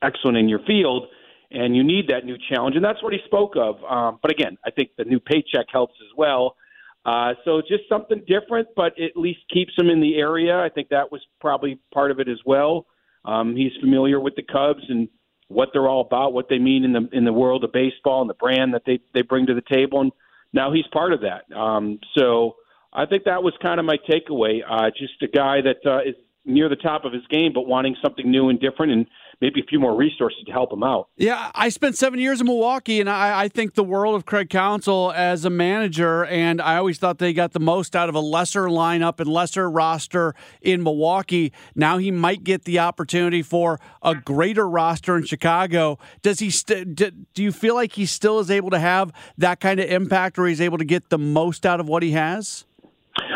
excellent 0.00 0.38
in 0.38 0.48
your 0.48 0.60
field 0.60 1.08
and 1.54 1.76
you 1.76 1.84
need 1.84 2.08
that 2.08 2.24
new 2.24 2.36
challenge, 2.50 2.76
and 2.76 2.84
that's 2.84 3.02
what 3.02 3.12
he 3.12 3.20
spoke 3.24 3.54
of. 3.56 3.82
Um, 3.84 4.18
but 4.20 4.30
again, 4.30 4.58
I 4.64 4.70
think 4.70 4.90
the 4.98 5.04
new 5.04 5.20
paycheck 5.20 5.66
helps 5.72 5.94
as 6.00 6.16
well. 6.16 6.56
Uh, 7.04 7.34
so 7.44 7.60
just 7.60 7.84
something 7.88 8.22
different, 8.26 8.68
but 8.74 8.92
at 8.98 9.16
least 9.16 9.40
keeps 9.52 9.72
him 9.76 9.90
in 9.90 10.00
the 10.00 10.16
area. 10.16 10.58
I 10.58 10.70
think 10.70 10.88
that 10.88 11.12
was 11.12 11.20
probably 11.40 11.78
part 11.92 12.10
of 12.10 12.18
it 12.18 12.28
as 12.28 12.38
well. 12.46 12.86
Um, 13.24 13.56
he's 13.56 13.72
familiar 13.80 14.18
with 14.18 14.34
the 14.36 14.42
Cubs 14.42 14.84
and 14.88 15.08
what 15.48 15.68
they're 15.72 15.88
all 15.88 16.00
about, 16.00 16.32
what 16.32 16.48
they 16.48 16.58
mean 16.58 16.84
in 16.84 16.92
the 16.92 17.08
in 17.12 17.24
the 17.24 17.32
world 17.32 17.64
of 17.64 17.72
baseball 17.72 18.22
and 18.22 18.30
the 18.30 18.34
brand 18.34 18.74
that 18.74 18.82
they 18.86 19.00
they 19.12 19.22
bring 19.22 19.46
to 19.46 19.54
the 19.54 19.62
table. 19.70 20.00
And 20.00 20.12
now 20.52 20.72
he's 20.72 20.86
part 20.92 21.12
of 21.12 21.20
that. 21.20 21.54
Um, 21.54 21.98
so 22.16 22.56
I 22.92 23.06
think 23.06 23.24
that 23.24 23.42
was 23.42 23.52
kind 23.60 23.78
of 23.78 23.86
my 23.86 23.96
takeaway. 24.08 24.60
Uh, 24.68 24.90
just 24.90 25.22
a 25.22 25.28
guy 25.28 25.60
that 25.60 25.86
uh, 25.86 26.08
is 26.08 26.14
near 26.46 26.68
the 26.68 26.76
top 26.76 27.04
of 27.04 27.12
his 27.12 27.26
game, 27.30 27.52
but 27.52 27.66
wanting 27.66 27.96
something 28.02 28.30
new 28.30 28.48
and 28.48 28.60
different 28.60 28.92
and 28.92 29.06
maybe 29.40 29.60
a 29.60 29.64
few 29.64 29.78
more 29.78 29.96
resources 29.96 30.42
to 30.46 30.52
help 30.52 30.72
him 30.72 30.82
out. 30.82 31.08
Yeah, 31.16 31.50
I 31.54 31.68
spent 31.68 31.96
seven 31.96 32.18
years 32.18 32.40
in 32.40 32.46
Milwaukee, 32.46 33.00
and 33.00 33.08
I, 33.08 33.42
I, 33.42 33.48
think 33.48 33.74
the 33.74 33.84
world 33.84 34.14
of 34.14 34.26
Craig 34.26 34.50
Counsell 34.50 35.12
as 35.12 35.44
a 35.44 35.50
manager. 35.50 36.24
And 36.24 36.60
I 36.60 36.76
always 36.76 36.98
thought 36.98 37.18
they 37.18 37.32
got 37.32 37.52
the 37.52 37.60
most 37.60 37.94
out 37.94 38.08
of 38.08 38.14
a 38.14 38.20
lesser 38.20 38.64
lineup 38.64 39.20
and 39.20 39.28
lesser 39.28 39.70
roster 39.70 40.34
in 40.60 40.82
Milwaukee. 40.82 41.52
Now 41.74 41.98
he 41.98 42.10
might 42.10 42.44
get 42.44 42.64
the 42.64 42.78
opportunity 42.78 43.42
for 43.42 43.80
a 44.02 44.14
greater 44.14 44.68
roster 44.68 45.16
in 45.16 45.24
Chicago. 45.24 45.98
Does 46.22 46.38
he? 46.38 46.50
St- 46.50 46.94
do, 46.94 47.10
do 47.10 47.42
you 47.42 47.52
feel 47.52 47.74
like 47.74 47.92
he 47.92 48.06
still 48.06 48.38
is 48.38 48.50
able 48.50 48.70
to 48.70 48.78
have 48.78 49.12
that 49.38 49.60
kind 49.60 49.80
of 49.80 49.88
impact, 49.90 50.38
or 50.38 50.46
he's 50.46 50.60
able 50.60 50.78
to 50.78 50.84
get 50.84 51.10
the 51.10 51.18
most 51.18 51.66
out 51.66 51.80
of 51.80 51.88
what 51.88 52.02
he 52.02 52.12
has? 52.12 52.64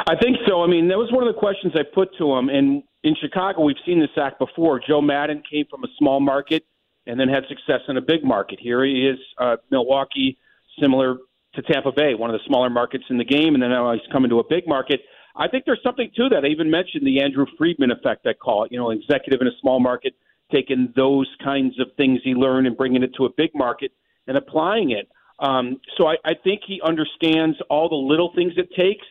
I 0.09 0.17
think 0.17 0.39
so. 0.47 0.63
I 0.63 0.67
mean, 0.67 0.89
that 0.89 0.99
was 0.99 1.13
one 1.13 1.27
of 1.27 1.33
the 1.33 1.39
questions 1.39 1.75
I 1.77 1.83
put 1.83 2.17
to 2.19 2.33
him, 2.33 2.49
and 2.49 2.83
in 3.05 3.15
Chicago, 3.21 3.63
we've 3.63 3.77
seen 3.87 4.01
this 4.01 4.11
act 4.17 4.39
before. 4.39 4.81
Joe 4.81 5.01
Maddon 5.01 5.43
came 5.51 5.67
from 5.71 5.85
a 5.85 5.89
small 5.99 6.21
market 6.21 6.65
and 7.07 7.19
then 7.19 7.29
had 7.29 7.45
success 7.49 7.81
in 7.89 7.97
a 7.97 8.01
big 8.01 8.25
market. 8.25 8.59
Here 8.61 8.85
he 8.85 9.07
is, 9.07 9.19
uh, 9.39 9.57
Milwaukee, 9.71 10.37
similar 10.81 11.17
to 11.55 11.63
Tampa 11.63 11.93
Bay, 11.93 12.15
one 12.15 12.31
of 12.31 12.39
the 12.39 12.47
smaller 12.47 12.71
markets 12.71 13.05
in 13.09 13.19
the 13.19 13.25
game, 13.25 13.55
and 13.55 13.63
then 13.63 13.71
now 13.71 13.93
he's 13.93 14.03
coming 14.13 14.29
to 14.31 14.41
a 14.41 14.45
big 14.45 14.67
market. 14.67 15.01
I 15.35 15.49
think 15.49 15.65
there's 15.65 15.83
something 15.83 16.11
to 16.17 16.29
that. 16.31 16.45
I 16.45 16.49
even 16.49 16.71
mentioned 16.71 17.07
the 17.07 17.23
Andrew 17.23 17.47
Friedman 17.57 17.91
effect, 17.91 18.27
I 18.27 18.33
call 18.35 18.65
it. 18.65 18.73
You 18.73 18.79
know, 18.79 18.91
executive 18.91 19.41
in 19.41 19.47
a 19.47 19.57
small 19.61 19.81
market, 19.81 20.15
taking 20.53 20.93
those 20.97 21.29
kinds 21.43 21.79
of 21.81 21.89
things 21.97 22.21
he 22.25 22.35
learned 22.35 22.67
and 22.67 22.77
bringing 22.77 23.03
it 23.03 23.15
to 23.17 23.25
a 23.25 23.31
big 23.31 23.51
market 23.55 23.93
and 24.27 24.37
applying 24.37 24.91
it. 24.91 25.09
Um, 25.39 25.81
so 25.97 26.09
I, 26.09 26.17
I 26.25 26.35
think 26.35 26.63
he 26.67 26.81
understands 26.83 27.57
all 27.71 27.89
the 27.89 27.95
little 27.95 28.33
things 28.35 28.55
it 28.57 28.75
takes, 28.75 29.07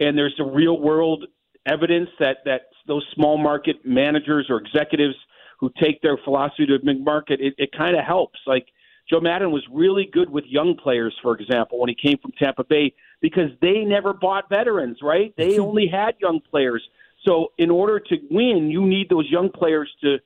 and 0.00 0.18
there's 0.18 0.34
a 0.40 0.44
real 0.44 0.78
world 0.78 1.26
evidence 1.66 2.08
that 2.18 2.38
that 2.44 2.62
those 2.86 3.04
small 3.14 3.38
market 3.38 3.76
managers 3.84 4.46
or 4.48 4.58
executives 4.58 5.14
who 5.58 5.70
take 5.80 6.00
their 6.02 6.16
philosophy 6.24 6.66
to 6.66 6.74
a 6.74 6.78
big 6.78 7.04
market, 7.04 7.40
it, 7.40 7.54
it 7.58 7.70
kind 7.76 7.96
of 7.96 8.04
helps. 8.04 8.38
Like 8.46 8.66
Joe 9.08 9.20
Maddon 9.20 9.50
was 9.50 9.62
really 9.70 10.08
good 10.10 10.30
with 10.30 10.44
young 10.46 10.74
players, 10.74 11.14
for 11.22 11.36
example, 11.36 11.78
when 11.78 11.88
he 11.88 11.94
came 11.94 12.18
from 12.18 12.32
Tampa 12.32 12.64
Bay 12.64 12.94
because 13.20 13.50
they 13.60 13.80
never 13.80 14.14
bought 14.14 14.48
veterans, 14.48 14.98
right? 15.02 15.34
They 15.36 15.52
mm-hmm. 15.52 15.62
only 15.62 15.86
had 15.86 16.14
young 16.20 16.40
players. 16.40 16.82
So 17.26 17.52
in 17.58 17.70
order 17.70 18.00
to 18.00 18.16
win, 18.30 18.70
you 18.70 18.86
need 18.86 19.08
those 19.10 19.28
young 19.30 19.50
players 19.50 19.90
to 20.02 20.18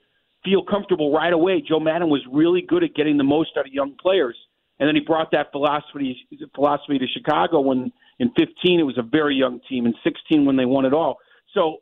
feel 0.45 0.63
comfortable 0.63 1.13
right 1.13 1.33
away. 1.33 1.63
Joe 1.67 1.81
Maddon 1.81 2.09
was 2.09 2.21
really 2.31 2.63
good 2.63 2.85
at 2.85 2.95
getting 2.95 3.17
the 3.17 3.25
most 3.25 3.51
out 3.59 3.67
of 3.67 3.73
young 3.73 3.95
players. 4.01 4.37
And 4.79 4.89
then 4.89 4.95
he 4.95 5.01
brought 5.01 5.31
that 5.33 5.51
philosophy 5.51 6.17
philosophy 6.55 6.99
to 6.99 7.07
Chicago 7.07 7.61
when 7.61 7.93
in 8.19 8.31
15 8.39 8.81
it 8.81 8.83
was 8.83 8.99
a 8.99 9.03
very 9.03 9.35
young 9.35 9.61
team, 9.69 9.87
in 9.87 9.95
16 10.05 10.45
when 10.45 10.57
they 10.57 10.65
won 10.65 10.85
it 10.85 10.93
all. 10.93 11.19
So, 11.53 11.79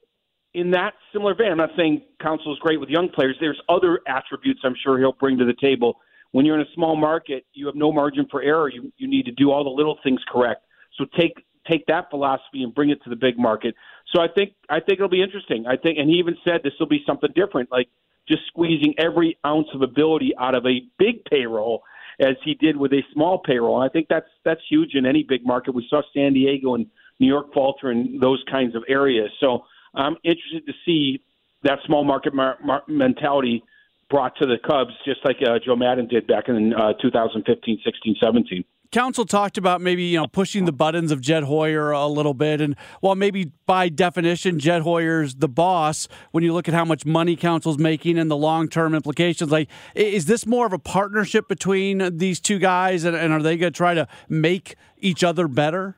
in 0.55 0.71
that 0.73 0.93
similar 1.15 1.35
vein, 1.35 1.51
I'm 1.51 1.57
not 1.57 1.71
saying 1.79 2.03
Counsell 2.21 2.53
is 2.53 2.59
great 2.59 2.79
with 2.79 2.91
young 2.91 3.09
players. 3.09 3.37
There's 3.41 3.61
other 3.71 4.01
attributes 4.07 4.61
I'm 4.65 4.75
sure 4.85 4.99
he'll 4.99 5.17
bring 5.19 5.39
to 5.39 5.47
the 5.47 5.55
table. 5.59 5.97
When 6.33 6.45
you're 6.45 6.57
in 6.57 6.61
a 6.61 6.75
small 6.75 6.95
market, 6.95 7.47
you 7.55 7.65
have 7.67 7.75
no 7.75 7.91
margin 7.91 8.27
for 8.31 8.43
error. 8.43 8.69
You 8.69 8.93
you 8.99 9.09
need 9.09 9.25
to 9.25 9.33
do 9.33 9.51
all 9.51 9.65
the 9.65 9.71
little 9.71 9.99
things 10.03 10.21
correct. 10.29 10.65
So 10.99 11.07
take 11.19 11.43
take 11.71 11.87
that 11.87 12.11
philosophy 12.11 12.63
and 12.63 12.75
bring 12.75 12.91
it 12.91 13.03
to 13.05 13.11
the 13.11 13.17
big 13.17 13.39
market. 13.39 13.75
So 14.15 14.21
I 14.21 14.29
think 14.29 14.53
I 14.69 14.81
think 14.81 14.99
it'll 14.99 15.09
be 15.09 15.23
interesting. 15.23 15.67
I 15.67 15.77
think, 15.77 15.99
and 15.99 16.09
he 16.09 16.17
even 16.17 16.37
said 16.45 16.61
this 16.63 16.75
will 16.79 16.89
be 16.89 17.03
something 17.07 17.31
different, 17.35 17.71
like 17.71 17.89
just 18.29 18.43
squeezing 18.47 18.95
every 18.99 19.39
ounce 19.47 19.69
of 19.75 19.83
ability 19.83 20.33
out 20.39 20.55
of 20.55 20.67
a 20.67 20.83
big 20.99 21.25
payroll 21.25 21.83
as 22.21 22.37
he 22.45 22.55
did 22.55 22.77
with 22.77 22.93
a 22.93 23.03
small 23.13 23.39
payroll. 23.39 23.81
And 23.81 23.89
I 23.89 23.93
think 23.93 24.07
that's 24.09 24.29
that's 24.45 24.61
huge 24.69 24.95
in 24.95 25.07
any 25.07 25.23
big 25.23 25.47
market. 25.47 25.75
We 25.75 25.87
saw 25.89 26.03
San 26.15 26.33
Diego 26.35 26.75
and 26.75 26.87
New 27.19 27.27
York 27.27 27.53
falter 27.53 27.91
in 27.91 28.19
those 28.21 28.43
kinds 28.51 28.75
of 28.75 28.85
areas. 28.89 29.31
So 29.41 29.65
I'm 29.95 30.17
interested 30.25 30.67
to 30.67 30.73
see 30.85 31.23
that 31.63 31.79
small 31.87 32.05
market 32.05 32.35
mar- 32.35 32.59
mar- 32.65 32.83
mentality 32.89 33.63
brought 34.11 34.37
to 34.37 34.47
the 34.47 34.57
Cubs, 34.59 34.93
just 35.05 35.25
like 35.25 35.37
uh, 35.47 35.59
Joe 35.65 35.77
Maddon 35.77 36.07
did 36.07 36.27
back 36.27 36.49
in 36.49 36.75
uh, 36.75 36.93
2015, 37.01 37.81
16, 37.85 38.17
17. 38.21 38.65
Counsell 38.93 39.25
talked 39.25 39.57
about 39.57 39.81
maybe 39.81 40.05
you 40.05 40.19
know 40.19 40.27
pushing 40.27 40.67
the 40.67 40.73
buttons 40.73 41.11
of 41.11 41.21
Jed 41.21 41.45
Hoyer 41.45 41.91
a 41.91 42.07
little 42.07 42.35
bit, 42.35 42.61
and 42.61 42.77
while 43.01 43.15
maybe 43.15 43.51
by 43.67 43.89
definition 43.89 44.59
Jed 44.59 44.83
Hoyer's 44.83 45.37
the 45.37 45.49
boss, 45.49 46.07
when 46.31 46.45
you 46.45 46.53
look 46.53 46.69
at 46.69 46.75
how 46.75 46.85
much 46.85 47.07
money 47.07 47.35
Counsell's 47.35 47.79
making 47.79 48.19
and 48.19 48.31
the 48.31 48.37
long 48.37 48.69
term 48.69 48.95
implications, 48.95 49.51
like 49.51 49.69
is 49.95 50.27
this 50.27 50.47
more 50.47 50.67
of 50.67 50.75
a 50.75 50.79
partnership 50.79 51.49
between 51.49 52.19
these 52.19 52.39
two 52.39 52.59
guys, 52.59 53.05
and, 53.05 53.17
and 53.17 53.33
are 53.33 53.43
they 53.43 53.57
going 53.57 53.73
to 53.73 53.77
try 53.77 53.95
to 53.95 54.07
make 54.29 54.77
each 54.99 55.25
other 55.25 55.49
better? 55.49 55.97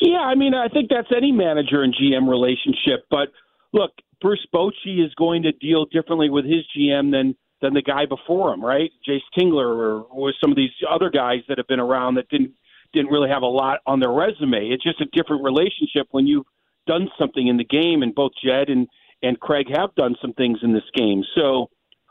Yeah, 0.00 0.20
I 0.20 0.34
mean, 0.34 0.52
I 0.52 0.68
think 0.68 0.90
that's 0.90 1.08
any 1.16 1.32
manager 1.32 1.82
and 1.82 1.94
GM 1.94 2.28
relationship. 2.28 3.06
But 3.10 3.28
look, 3.72 3.92
Bruce 4.20 4.46
Bochy 4.54 5.02
is 5.02 5.14
going 5.16 5.44
to 5.44 5.52
deal 5.52 5.86
differently 5.86 6.28
with 6.28 6.44
his 6.44 6.66
GM 6.76 7.12
than 7.12 7.34
than 7.60 7.74
the 7.74 7.82
guy 7.82 8.06
before 8.06 8.52
him, 8.52 8.64
right? 8.64 8.90
Jayce 9.08 9.20
Tingler 9.36 9.66
or, 9.66 10.00
or 10.02 10.32
some 10.40 10.50
of 10.50 10.56
these 10.56 10.70
other 10.88 11.10
guys 11.10 11.40
that 11.48 11.58
have 11.58 11.66
been 11.66 11.80
around 11.80 12.16
that 12.16 12.28
didn't 12.28 12.52
didn't 12.92 13.10
really 13.10 13.28
have 13.28 13.42
a 13.42 13.46
lot 13.46 13.80
on 13.86 13.98
their 13.98 14.12
resume. 14.12 14.68
It's 14.68 14.84
just 14.84 15.00
a 15.00 15.06
different 15.06 15.42
relationship 15.42 16.06
when 16.12 16.26
you've 16.28 16.46
done 16.86 17.08
something 17.18 17.48
in 17.48 17.56
the 17.56 17.64
game, 17.64 18.02
and 18.02 18.14
both 18.14 18.32
Jed 18.44 18.68
and 18.68 18.86
and 19.22 19.40
Craig 19.40 19.66
have 19.74 19.94
done 19.94 20.14
some 20.20 20.32
things 20.34 20.58
in 20.62 20.72
this 20.72 20.84
game. 20.94 21.24
So 21.34 21.70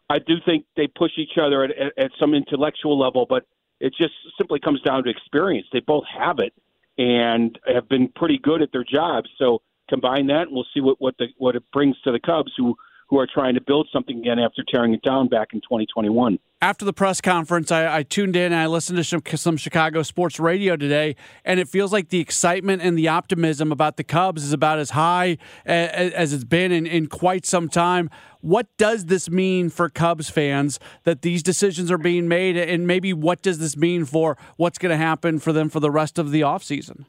I 0.09 0.19
do 0.19 0.35
think 0.45 0.65
they 0.75 0.88
push 0.88 1.12
each 1.17 1.38
other 1.41 1.63
at, 1.63 1.71
at, 1.71 1.97
at 1.97 2.12
some 2.19 2.33
intellectual 2.33 3.00
level, 3.00 3.25
but 3.29 3.45
it 3.79 3.93
just 3.97 4.13
simply 4.38 4.59
comes 4.59 4.81
down 4.81 5.03
to 5.03 5.09
experience. 5.09 5.67
They 5.71 5.79
both 5.79 6.05
have 6.19 6.39
it, 6.39 6.53
and 6.97 7.57
have 7.65 7.88
been 7.89 8.07
pretty 8.15 8.38
good 8.38 8.62
at 8.62 8.71
their 8.71 8.83
jobs. 8.83 9.29
So 9.38 9.62
combine 9.89 10.27
that, 10.27 10.43
and 10.47 10.51
we'll 10.51 10.67
see 10.73 10.81
what 10.81 11.00
what 11.00 11.15
the 11.17 11.27
what 11.38 11.55
it 11.55 11.63
brings 11.71 12.00
to 12.01 12.12
the 12.12 12.19
Cubs, 12.19 12.51
who 12.57 12.75
who 13.13 13.20
are 13.20 13.27
trying 13.32 13.53
to 13.53 13.62
build 13.62 13.88
something 13.93 14.17
again 14.17 14.39
after 14.39 14.63
tearing 14.67 14.91
it 14.91 15.01
down 15.03 15.27
back 15.27 15.50
in 15.53 15.62
2021. 15.62 16.39
After 16.63 16.84
the 16.84 16.93
press 16.93 17.22
conference, 17.22 17.72
I, 17.72 17.98
I 17.98 18.01
tuned 18.01 18.36
in 18.36 18.46
and 18.46 18.55
I 18.55 18.65
listened 18.65 18.98
to 18.98 19.03
some, 19.03 19.22
some, 19.36 19.55
Chicago 19.55 20.01
sports 20.01 20.39
radio 20.39 20.75
today, 20.75 21.15
and 21.46 21.60
it 21.60 21.67
feels 21.67 21.93
like 21.93 22.10
the 22.10 22.20
excitement 22.20 22.82
and 22.82 22.98
the 22.98 23.08
optimism 23.10 23.72
about 23.72 23.98
the 23.98 24.03
Cubs 24.03 24.43
is 24.43 24.51
about 24.51 24.79
as 24.79 24.91
high 24.91 25.38
as, 25.63 26.12
as 26.13 26.34
it's 26.34 26.43
been 26.43 26.72
in, 26.72 26.88
in 26.88 27.05
quite 27.05 27.46
some 27.46 27.70
time. 27.70 28.10
What 28.41 28.65
does 28.77 29.05
this 29.05 29.29
mean 29.29 29.70
for 29.70 29.89
Cubs 29.89 30.32
fans 30.32 30.79
that 31.03 31.22
these 31.22 31.43
decisions 31.43 31.91
are 31.91 32.00
being 32.00 32.27
made, 32.27 32.58
and 32.58 32.88
maybe 32.88 33.13
what 33.13 33.43
does 33.43 33.60
this 33.60 33.77
mean 33.77 34.05
for 34.05 34.39
what's 34.58 34.79
going 34.79 34.89
to 34.89 34.98
happen 34.98 35.38
for 35.38 35.53
them 35.53 35.70
for 35.70 35.79
the 35.79 35.91
rest 35.91 36.17
of 36.17 36.32
the 36.32 36.41
offseason? 36.41 37.05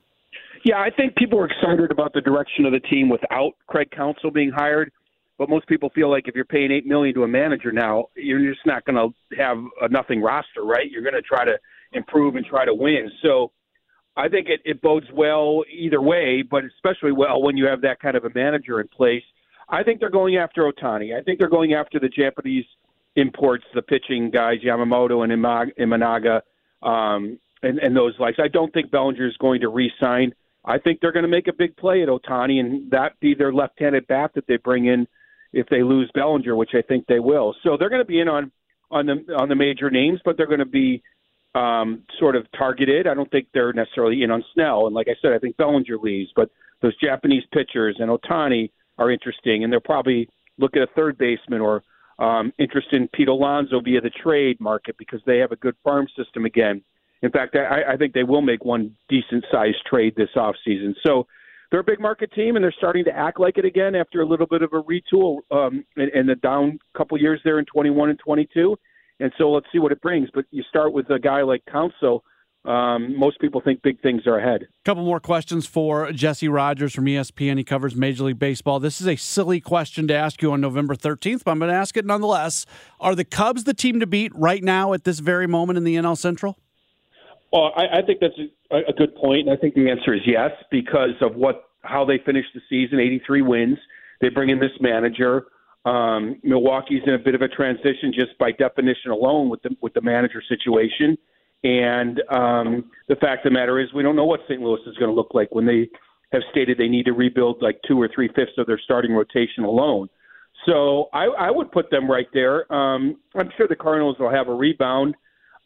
Yeah, 0.67 0.77
I 0.77 0.91
think 0.91 1.17
people 1.17 1.39
are 1.39 1.47
excited 1.47 1.91
about 1.91 2.13
the 2.13 2.21
direction 2.21 2.67
of 2.67 2.73
the 2.73 2.81
team 2.81 3.09
without 3.09 3.53
Craig 3.69 3.91
Counsell 3.91 4.31
being 4.31 4.51
hired. 4.51 4.93
But 5.37 5.49
most 5.49 5.67
people 5.67 5.91
feel 5.91 6.11
like 6.11 6.29
if 6.29 6.35
you're 6.35 6.45
paying 6.45 6.71
eight 6.71 6.87
million 6.87 7.15
to 7.17 7.25
a 7.25 7.29
manager 7.29 7.73
now, 7.73 8.07
you're 8.17 8.53
just 8.53 8.65
not 8.65 8.85
going 8.85 8.97
to 8.97 9.37
have 9.37 9.59
a 9.81 9.89
nothing 9.89 10.23
roster, 10.23 10.63
right? 10.63 10.89
You're 10.89 11.03
going 11.03 11.15
to 11.15 11.23
try 11.23 11.45
to 11.45 11.59
improve 11.93 12.37
and 12.37 12.47
try 12.47 12.65
to 12.65 12.75
win. 12.75 13.11
So 13.23 13.51
I 14.17 14.29
think 14.29 14.49
it, 14.49 14.61
it 14.65 14.81
bodes 14.81 15.07
well 15.13 15.65
either 15.73 16.01
way, 16.01 16.43
but 16.43 16.63
especially 16.65 17.13
well 17.13 17.43
when 17.43 17.57
you 17.57 17.67
have 17.67 17.81
that 17.83 18.01
kind 18.01 18.17
of 18.17 18.25
a 18.25 18.31
manager 18.35 18.81
in 18.81 18.89
place. 18.89 19.23
I 19.69 19.83
think 19.83 19.99
they're 19.99 20.11
going 20.11 20.37
after 20.37 20.71
Ohtani. 20.71 21.19
I 21.19 21.23
think 21.23 21.39
they're 21.39 21.49
going 21.49 21.73
after 21.75 21.99
the 21.99 22.09
Japanese 22.09 22.67
imports, 23.17 23.65
the 23.75 23.83
pitching 23.83 24.31
guys, 24.31 24.59
Yamamoto 24.65 25.25
and 25.25 25.33
Imanaga, 25.33 26.43
um, 26.83 27.39
and, 27.63 27.79
and 27.79 27.97
those 27.97 28.15
likes. 28.19 28.39
I 28.39 28.49
don't 28.49 28.73
think 28.73 28.91
Bellinger 28.91 29.27
is 29.27 29.37
going 29.39 29.63
to 29.63 29.69
re-sign. 29.69 30.35
I 30.65 30.79
think 30.79 31.01
they're 31.01 31.13
going 31.13 31.25
to 31.25 31.29
make 31.29 31.49
a 31.49 31.53
big 31.53 31.77
play 31.77 32.03
at 32.03 32.09
Ohtani, 32.09 32.61
and 32.61 32.91
that 32.91 33.19
be 33.21 33.35
their 33.35 33.53
left-handed 33.53 34.07
bat 34.07 34.33
that 34.35 34.47
they 34.47 34.59
bring 34.59 34.87
in 34.87 35.07
if 35.55 35.69
they 35.69 35.83
lose 35.83 36.11
Bellinger, 36.15 36.57
which 36.57 36.71
I 36.75 36.83
think 36.83 37.07
they 37.07 37.21
will. 37.21 37.55
So 37.63 37.77
they're 37.79 37.89
going 37.89 38.03
to 38.03 38.07
be 38.07 38.21
in 38.21 38.29
on 38.29 38.53
on 38.91 39.07
the 39.07 39.35
on 39.37 39.49
the 39.49 39.55
major 39.55 39.91
names, 39.91 40.21
but 40.25 40.37
they're 40.37 40.47
going 40.47 40.59
to 40.59 40.67
be 40.67 41.03
um, 41.55 42.03
sort 42.19 42.37
of 42.37 42.47
targeted. 42.57 43.07
I 43.07 43.15
don't 43.15 43.31
think 43.31 43.49
they're 43.55 43.73
necessarily 43.73 44.23
in 44.23 44.31
on 44.31 44.45
Snell. 44.53 44.87
And 44.87 44.95
like 44.95 45.09
I 45.09 45.15
said, 45.23 45.33
I 45.33 45.39
think 45.39 45.57
Bellinger 45.57 45.99
leaves, 45.99 46.31
but 46.35 46.51
those 46.83 46.97
Japanese 46.97 47.45
pitchers 47.53 47.97
and 47.99 48.11
Ohtani 48.11 48.71
are 48.99 49.11
interesting, 49.11 49.65
and 49.65 49.73
they'll 49.73 49.81
probably 49.81 50.29
look 50.59 50.77
at 50.77 50.83
a 50.83 50.89
third 50.95 51.17
baseman 51.19 51.61
or 51.61 51.83
um, 52.19 52.53
interest 52.59 52.89
in 52.93 53.09
Pete 53.09 53.29
Alonso 53.29 53.81
via 53.81 54.01
the 54.01 54.11
trade 54.11 54.61
market 54.61 54.97
because 54.99 55.21
they 55.27 55.39
have 55.39 55.53
a 55.53 55.57
good 55.57 55.75
farm 55.83 56.07
system 56.17 56.45
again. 56.45 56.83
In 57.23 57.31
fact, 57.31 57.57
I, 57.57 57.95
I 57.95 57.97
think 57.97 58.13
they 58.13 58.23
will 58.23 58.43
make 58.43 58.65
one 58.65 58.95
decent 59.09 59.45
sized 59.51 59.85
trade 59.87 60.15
this 60.17 60.29
offseason. 60.37 60.95
So 61.05 61.27
they're 61.75 61.81
a 61.81 61.83
big 61.83 61.99
market 61.99 62.33
team, 62.35 62.55
and 62.55 62.63
they're 62.63 62.75
starting 62.79 63.05
to 63.05 63.11
act 63.11 63.41
like 63.41 63.59
it 63.59 63.65
again 63.65 63.97
after 63.97 64.21
a 64.21 64.25
little 64.25 64.47
bit 64.47 64.63
of 64.63 64.73
a 64.73 64.81
retool 64.81 65.39
um, 65.51 65.85
in 65.97 66.25
the 66.25 66.37
down 66.41 66.79
couple 66.97 67.21
years 67.21 67.41
there 67.43 67.59
in 67.59 67.65
21 67.65 68.11
and 68.11 68.19
22. 68.25 68.77
And 69.19 69.33
so 69.37 69.51
let's 69.51 69.67
see 69.73 69.81
what 69.81 69.91
it 69.91 70.01
brings. 70.01 70.29
But 70.33 70.45
you 70.53 70.63
start 70.69 70.93
with 70.93 71.11
a 71.11 71.19
guy 71.19 71.43
like 71.43 71.65
Counsell. 71.69 72.23
Um, 72.65 73.19
most 73.19 73.41
people 73.41 73.61
think 73.61 73.83
big 73.83 74.01
things 74.03 74.23
are 74.25 74.39
ahead. 74.39 74.69
Couple 74.85 75.05
more 75.05 75.19
questions 75.19 75.67
for 75.67 76.13
Jesse 76.13 76.47
Rogers 76.47 76.95
from 76.95 77.07
ESPN. 77.07 77.59
He 77.59 77.65
covers 77.65 77.97
Major 77.97 78.23
League 78.23 78.39
Baseball. 78.39 78.79
This 78.79 79.01
is 79.01 79.09
a 79.09 79.17
silly 79.17 79.61
question 79.61 80.07
to 80.07 80.15
ask 80.15 80.43
you 80.43 80.53
on 80.53 80.61
November 80.61 80.95
13th, 80.95 81.43
but 81.43 81.51
I'm 81.51 81.59
going 81.59 81.73
to 81.73 81.77
ask 81.77 81.97
it 81.97 82.07
nonetheless. 82.07 82.67
Are 83.01 83.17
the 83.17 83.25
Cubs 83.25 83.65
the 83.65 83.75
team 83.75 83.99
to 83.99 84.07
beat 84.07 84.31
right 84.37 84.63
now 84.63 84.93
at 84.93 85.03
this 85.03 85.19
very 85.19 85.49
moment 85.49 85.77
in 85.77 85.83
the 85.83 85.97
NL 85.97 86.17
Central? 86.17 86.57
Well, 87.55 87.73
I, 87.77 87.99
I 87.99 88.03
think 88.03 88.19
that's 88.21 88.35
a, 88.73 88.79
a 88.91 88.93
good 88.93 89.15
point, 89.15 89.47
and 89.47 89.51
I 89.51 89.55
think 89.57 89.77
the 89.77 89.89
answer 89.89 90.13
is 90.13 90.23
yes 90.27 90.51
because 90.73 91.15
of 91.21 91.37
what 91.37 91.69
how 91.83 92.05
they 92.05 92.19
finished 92.27 92.49
the 92.53 92.61
season, 92.69 92.99
83 92.99 93.43
wins. 93.43 93.79
They 94.21 94.29
bring 94.29 94.51
in 94.51 94.59
this 94.59 94.73
manager. 94.81 95.45
Um, 95.85 96.41
Milwaukee's 96.43 97.03
in 97.07 97.15
a 97.15 97.19
bit 97.19 97.37
of 97.37 97.43
a 97.43 97.49
transition 97.49 98.13
just 98.13 98.37
by 98.41 98.51
definition 98.51 99.13
alone 99.13 99.51
with 99.51 99.63
the 99.63 99.71
with 99.81 99.95
the 99.95 100.01
manager 100.01 100.43
situation, 100.49 101.17
and 101.63 102.21
um, 102.29 102.91
the 103.09 103.15
fact 103.17 103.47
of 103.47 103.53
the 103.53 103.57
matter 103.57 103.79
is 103.79 103.87
we 103.95 104.03
don't 104.03 104.17
know 104.17 104.25
what 104.25 104.41
St. 104.49 104.61
Louis 104.61 104.81
is 104.89 104.97
going 104.97 105.11
to 105.11 105.15
look 105.15 105.33
like 105.33 105.55
when 105.55 105.65
they 105.65 105.89
have 106.33 106.43
stated 106.51 106.77
they 106.77 106.89
need 106.89 107.07
to 107.07 107.13
rebuild 107.13 107.63
like 107.63 107.79
two 107.87 108.03
or 108.03 108.11
three 108.13 108.27
fifths 108.35 108.59
of 108.59 108.67
their 108.67 108.81
starting 108.83 109.13
rotation 109.13 109.63
alone. 109.63 110.09
So 110.67 111.09
I, 111.13 111.27
I 111.27 111.51
would 111.53 111.71
put 111.71 111.89
them 111.91 112.11
right 112.11 112.27
there. 112.33 112.73
Um, 112.73 113.19
I'm 113.37 113.51
sure 113.57 113.69
the 113.69 113.77
Cardinals 113.77 114.17
will 114.19 114.31
have 114.31 114.49
a 114.49 114.55
rebound. 114.55 115.15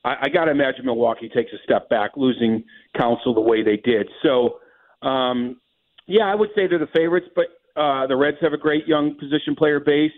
I, 0.05 0.15
I 0.23 0.29
got 0.29 0.47
to 0.47 0.51
imagine 0.51 0.85
Milwaukee 0.85 1.29
takes 1.29 1.53
a 1.53 1.63
step 1.65 1.89
back, 1.89 2.13
losing 2.17 2.65
Counsell 2.97 3.35
the 3.35 3.41
way 3.41 3.63
they 3.63 3.77
did. 3.77 4.09
So, 4.23 4.59
um, 5.07 5.61
yeah, 6.07 6.25
I 6.25 6.35
would 6.35 6.51
say 6.55 6.67
they're 6.67 6.79
the 6.79 6.89
favorites, 6.95 7.27
but 7.35 7.47
uh, 7.81 8.07
the 8.07 8.17
Reds 8.17 8.39
have 8.41 8.53
a 8.53 8.59
great 8.59 8.87
young 8.87 9.17
position 9.19 9.55
player 9.57 9.81
base. 9.81 10.13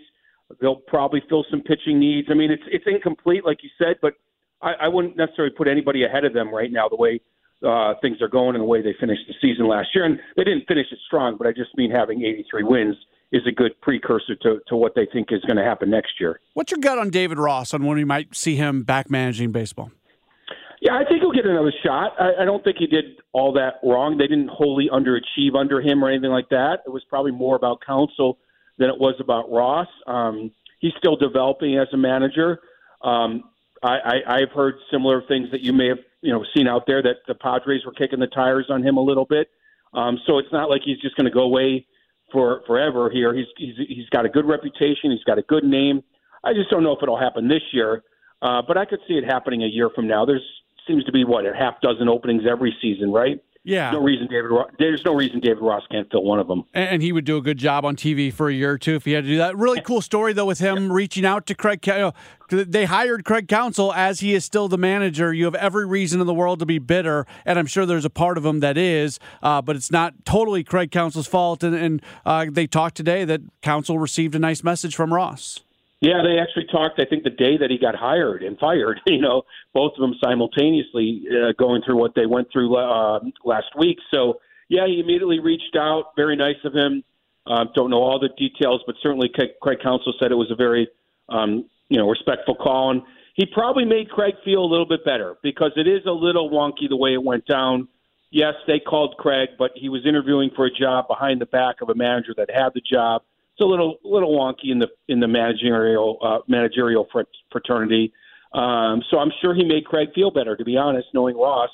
They'll 0.59 0.75
probably 0.87 1.21
fill 1.29 1.45
some 1.49 1.61
pitching 1.61 1.99
needs. 1.99 2.27
I 2.29 2.33
mean, 2.33 2.51
it's 2.51 2.63
it's 2.67 2.83
incomplete, 2.85 3.45
like 3.45 3.59
you 3.63 3.69
said, 3.77 3.97
but 4.01 4.13
I, 4.61 4.73
I 4.81 4.87
wouldn't 4.87 5.15
necessarily 5.15 5.53
put 5.55 5.67
anybody 5.67 6.03
ahead 6.03 6.25
of 6.25 6.33
them 6.33 6.53
right 6.53 6.71
now. 6.71 6.89
The 6.89 6.97
way 6.97 7.21
uh, 7.65 7.93
things 8.01 8.21
are 8.21 8.27
going 8.27 8.55
and 8.55 8.61
the 8.61 8.67
way 8.67 8.81
they 8.81 8.95
finished 8.99 9.21
the 9.27 9.33
season 9.41 9.67
last 9.67 9.89
year, 9.93 10.05
and 10.05 10.19
they 10.35 10.43
didn't 10.43 10.67
finish 10.67 10.87
it 10.91 10.99
strong, 11.05 11.37
but 11.37 11.47
I 11.47 11.51
just 11.51 11.75
mean 11.77 11.91
having 11.91 12.21
83 12.23 12.63
wins 12.63 12.95
is 13.31 13.41
a 13.47 13.51
good 13.51 13.79
precursor 13.81 14.35
to, 14.35 14.59
to 14.67 14.75
what 14.75 14.93
they 14.95 15.07
think 15.11 15.29
is 15.31 15.41
going 15.41 15.57
to 15.57 15.63
happen 15.63 15.89
next 15.89 16.19
year. 16.19 16.39
What's 16.53 16.71
your 16.71 16.79
gut 16.79 16.99
on 16.99 17.09
David 17.09 17.37
Ross 17.37 17.73
on 17.73 17.85
when 17.85 17.97
we 17.97 18.03
might 18.03 18.35
see 18.35 18.55
him 18.55 18.83
back 18.83 19.09
managing 19.09 19.51
baseball? 19.51 19.91
Yeah, 20.81 20.93
I 20.95 21.05
think 21.05 21.21
he'll 21.21 21.31
get 21.31 21.45
another 21.45 21.73
shot. 21.85 22.13
I, 22.19 22.41
I 22.41 22.45
don't 22.45 22.63
think 22.63 22.77
he 22.77 22.87
did 22.87 23.05
all 23.33 23.53
that 23.53 23.75
wrong. 23.83 24.17
They 24.17 24.27
didn't 24.27 24.49
wholly 24.49 24.89
underachieve 24.91 25.55
under 25.55 25.79
him 25.79 26.03
or 26.03 26.09
anything 26.09 26.31
like 26.31 26.49
that. 26.49 26.79
It 26.85 26.89
was 26.89 27.03
probably 27.07 27.31
more 27.31 27.55
about 27.55 27.81
Counsell 27.85 28.39
than 28.79 28.89
it 28.89 28.99
was 28.99 29.13
about 29.19 29.51
Ross. 29.51 29.87
Um, 30.07 30.51
he's 30.79 30.93
still 30.97 31.15
developing 31.15 31.77
as 31.77 31.87
a 31.93 31.97
manager. 31.97 32.59
Um, 33.03 33.43
I, 33.83 33.97
I, 34.27 34.37
I've 34.37 34.51
heard 34.55 34.75
similar 34.91 35.21
things 35.27 35.49
that 35.51 35.61
you 35.61 35.71
may 35.71 35.87
have 35.87 35.99
you 36.21 36.33
know 36.33 36.43
seen 36.55 36.67
out 36.67 36.83
there 36.87 37.01
that 37.03 37.17
the 37.27 37.35
Padres 37.35 37.85
were 37.85 37.93
kicking 37.93 38.19
the 38.19 38.27
tires 38.27 38.65
on 38.69 38.83
him 38.83 38.97
a 38.97 39.01
little 39.01 39.25
bit. 39.25 39.49
Um, 39.93 40.19
so 40.25 40.39
it's 40.39 40.51
not 40.51 40.69
like 40.69 40.81
he's 40.83 40.99
just 40.99 41.15
going 41.15 41.25
to 41.25 41.31
go 41.31 41.41
away 41.41 41.85
for 42.31 42.61
forever 42.67 43.09
here. 43.09 43.33
He's, 43.33 43.47
he's 43.57 43.75
he's 43.87 44.09
got 44.09 44.25
a 44.25 44.29
good 44.29 44.45
reputation. 44.45 45.11
He's 45.11 45.23
got 45.23 45.37
a 45.37 45.43
good 45.43 45.63
name. 45.63 46.03
I 46.43 46.53
just 46.53 46.69
don't 46.69 46.83
know 46.83 46.93
if 46.93 46.99
it'll 47.03 47.19
happen 47.19 47.47
this 47.47 47.61
year, 47.71 48.03
uh, 48.41 48.61
but 48.67 48.77
I 48.77 48.85
could 48.85 48.99
see 49.07 49.15
it 49.15 49.23
happening 49.23 49.63
a 49.63 49.67
year 49.67 49.89
from 49.93 50.07
now. 50.07 50.25
There's 50.25 50.41
seems 50.87 51.03
to 51.05 51.11
be 51.11 51.23
what 51.23 51.45
a 51.45 51.53
half 51.53 51.79
dozen 51.81 52.09
openings 52.09 52.43
every 52.49 52.75
season, 52.81 53.11
right? 53.11 53.39
Yeah. 53.63 53.91
No 53.91 54.01
reason 54.01 54.27
David. 54.27 54.49
Ross, 54.49 54.71
there's 54.79 55.05
no 55.05 55.13
reason 55.13 55.39
David 55.39 55.61
Ross 55.61 55.83
can't 55.91 56.09
fill 56.09 56.23
one 56.23 56.39
of 56.39 56.47
them. 56.47 56.63
And 56.73 57.01
he 57.01 57.11
would 57.11 57.25
do 57.25 57.37
a 57.37 57.41
good 57.41 57.57
job 57.57 57.85
on 57.85 57.95
TV 57.95 58.33
for 58.33 58.49
a 58.49 58.53
year 58.53 58.71
or 58.71 58.77
two 58.79 58.95
if 58.95 59.05
he 59.05 59.11
had 59.11 59.23
to 59.23 59.29
do 59.29 59.37
that. 59.37 59.55
Really 59.55 59.81
cool 59.81 60.01
story 60.01 60.33
though 60.33 60.45
with 60.45 60.59
him 60.59 60.91
reaching 60.91 61.25
out 61.25 61.45
to 61.45 61.55
Craig. 61.55 61.85
Know, 61.85 62.11
they 62.49 62.85
hired 62.85 63.23
Craig 63.23 63.47
Counsell 63.47 63.93
as 63.93 64.19
he 64.19 64.33
is 64.33 64.43
still 64.43 64.67
the 64.67 64.77
manager. 64.77 65.31
You 65.31 65.45
have 65.45 65.55
every 65.55 65.85
reason 65.85 66.19
in 66.19 66.27
the 66.27 66.33
world 66.33 66.59
to 66.59 66.65
be 66.65 66.79
bitter, 66.79 67.25
and 67.45 67.59
I'm 67.59 67.67
sure 67.67 67.85
there's 67.85 68.05
a 68.05 68.09
part 68.09 68.37
of 68.37 68.45
him 68.45 68.61
that 68.61 68.77
is, 68.77 69.19
uh, 69.43 69.61
but 69.61 69.75
it's 69.75 69.91
not 69.91 70.25
totally 70.25 70.63
Craig 70.63 70.91
Counsell's 70.91 71.27
fault. 71.27 71.63
And, 71.63 71.75
and 71.75 72.01
uh, 72.25 72.47
they 72.49 72.67
talked 72.67 72.97
today 72.97 73.25
that 73.25 73.41
Counsell 73.61 73.99
received 73.99 74.33
a 74.35 74.39
nice 74.39 74.63
message 74.63 74.95
from 74.95 75.13
Ross. 75.13 75.59
Yeah, 76.01 76.23
they 76.23 76.39
actually 76.39 76.65
talked. 76.65 76.99
I 76.99 77.05
think 77.05 77.23
the 77.23 77.29
day 77.29 77.57
that 77.57 77.69
he 77.69 77.77
got 77.77 77.95
hired 77.95 78.41
and 78.41 78.57
fired, 78.57 78.99
you 79.05 79.21
know, 79.21 79.43
both 79.73 79.93
of 79.93 80.01
them 80.01 80.15
simultaneously 80.21 81.23
uh, 81.29 81.53
going 81.57 81.83
through 81.85 81.97
what 81.97 82.15
they 82.15 82.25
went 82.25 82.47
through 82.51 82.75
uh, 82.75 83.19
last 83.45 83.67
week. 83.77 83.99
So, 84.11 84.39
yeah, 84.67 84.87
he 84.87 84.99
immediately 84.99 85.39
reached 85.39 85.75
out. 85.77 86.13
Very 86.15 86.35
nice 86.35 86.57
of 86.65 86.73
him. 86.73 87.03
Uh, 87.45 87.65
don't 87.75 87.89
know 87.89 88.01
all 88.01 88.19
the 88.19 88.29
details, 88.37 88.81
but 88.85 88.95
certainly 89.01 89.29
Craig 89.29 89.79
Counsell 89.81 90.13
said 90.19 90.31
it 90.31 90.35
was 90.35 90.51
a 90.51 90.55
very, 90.55 90.87
um, 91.29 91.69
you 91.89 91.97
know, 91.97 92.07
respectful 92.07 92.55
call. 92.55 92.91
And 92.91 93.01
he 93.35 93.45
probably 93.45 93.85
made 93.85 94.09
Craig 94.09 94.35
feel 94.43 94.63
a 94.63 94.69
little 94.69 94.85
bit 94.87 95.03
better 95.03 95.35
because 95.41 95.71
it 95.75 95.87
is 95.87 96.05
a 96.05 96.11
little 96.11 96.49
wonky 96.49 96.87
the 96.87 96.97
way 96.97 97.13
it 97.13 97.23
went 97.23 97.45
down. 97.47 97.87
Yes, 98.31 98.53
they 98.65 98.79
called 98.79 99.15
Craig, 99.17 99.49
but 99.57 99.71
he 99.75 99.89
was 99.89 100.05
interviewing 100.05 100.51
for 100.55 100.65
a 100.65 100.71
job 100.71 101.07
behind 101.07 101.41
the 101.41 101.47
back 101.47 101.81
of 101.81 101.89
a 101.89 101.95
manager 101.95 102.33
that 102.37 102.49
had 102.49 102.69
the 102.73 102.81
job 102.81 103.23
a 103.61 103.65
little 103.65 103.97
little 104.03 104.37
wonky 104.37 104.71
in 104.71 104.79
the 104.79 104.87
in 105.07 105.19
the 105.19 105.27
managerial 105.27 106.17
uh, 106.21 106.39
managerial 106.47 107.07
fraternity. 107.51 108.13
Um, 108.53 109.01
so 109.09 109.17
I'm 109.17 109.31
sure 109.41 109.55
he 109.55 109.63
made 109.63 109.85
Craig 109.85 110.09
feel 110.13 110.31
better, 110.31 110.57
to 110.57 110.65
be 110.65 110.75
honest, 110.77 111.07
knowing 111.13 111.37
Ross, 111.37 111.69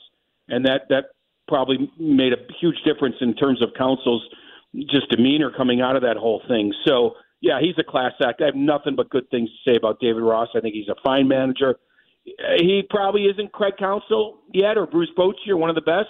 and 0.47 0.65
that 0.65 0.81
that 0.89 1.05
probably 1.47 1.91
made 1.97 2.33
a 2.33 2.37
huge 2.59 2.77
difference 2.85 3.15
in 3.21 3.33
terms 3.33 3.61
of 3.61 3.69
Counsell's 3.77 4.23
just 4.89 5.09
demeanor 5.09 5.51
coming 5.55 5.81
out 5.81 5.95
of 5.95 6.01
that 6.03 6.17
whole 6.17 6.41
thing. 6.47 6.73
So 6.85 7.15
yeah, 7.41 7.59
he's 7.61 7.75
a 7.77 7.83
class 7.83 8.13
act. 8.21 8.41
I 8.41 8.45
have 8.45 8.55
nothing 8.55 8.95
but 8.95 9.09
good 9.09 9.29
things 9.29 9.49
to 9.49 9.71
say 9.71 9.77
about 9.77 9.99
David 9.99 10.21
Ross. 10.21 10.49
I 10.55 10.59
think 10.59 10.73
he's 10.73 10.89
a 10.89 10.95
fine 11.03 11.27
manager. 11.27 11.75
He 12.57 12.83
probably 12.89 13.23
isn't 13.25 13.51
Craig 13.53 13.75
Counsell 13.79 14.39
yet 14.53 14.77
or 14.77 14.85
Bruce 14.85 15.11
Bochy 15.17 15.49
or 15.49 15.57
one 15.57 15.69
of 15.69 15.75
the 15.75 15.81
best, 15.81 16.09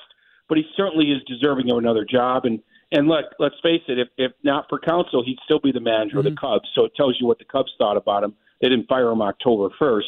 but 0.49 0.57
he 0.57 0.63
certainly 0.75 1.11
is 1.11 1.21
deserving 1.27 1.69
of 1.69 1.77
another 1.77 2.05
job. 2.09 2.45
And 2.45 2.59
and 2.91 3.07
look, 3.07 3.25
let's 3.39 3.55
face 3.61 3.81
it, 3.87 3.99
if, 3.99 4.07
if 4.17 4.31
not 4.43 4.65
for 4.69 4.79
Counsell, 4.79 5.23
he'd 5.23 5.39
still 5.43 5.59
be 5.59 5.71
the 5.71 5.79
manager 5.79 6.09
mm-hmm. 6.09 6.17
of 6.19 6.23
the 6.25 6.29
mm-hmm. 6.31 6.53
Cubs. 6.53 6.69
So 6.73 6.85
it 6.85 6.93
tells 6.95 7.17
you 7.19 7.27
what 7.27 7.39
the 7.39 7.45
Cubs 7.45 7.71
thought 7.77 7.97
about 7.97 8.23
him. 8.23 8.33
They 8.61 8.69
didn't 8.69 8.87
fire 8.87 9.09
him 9.09 9.21
October 9.21 9.73
1st. 9.79 10.03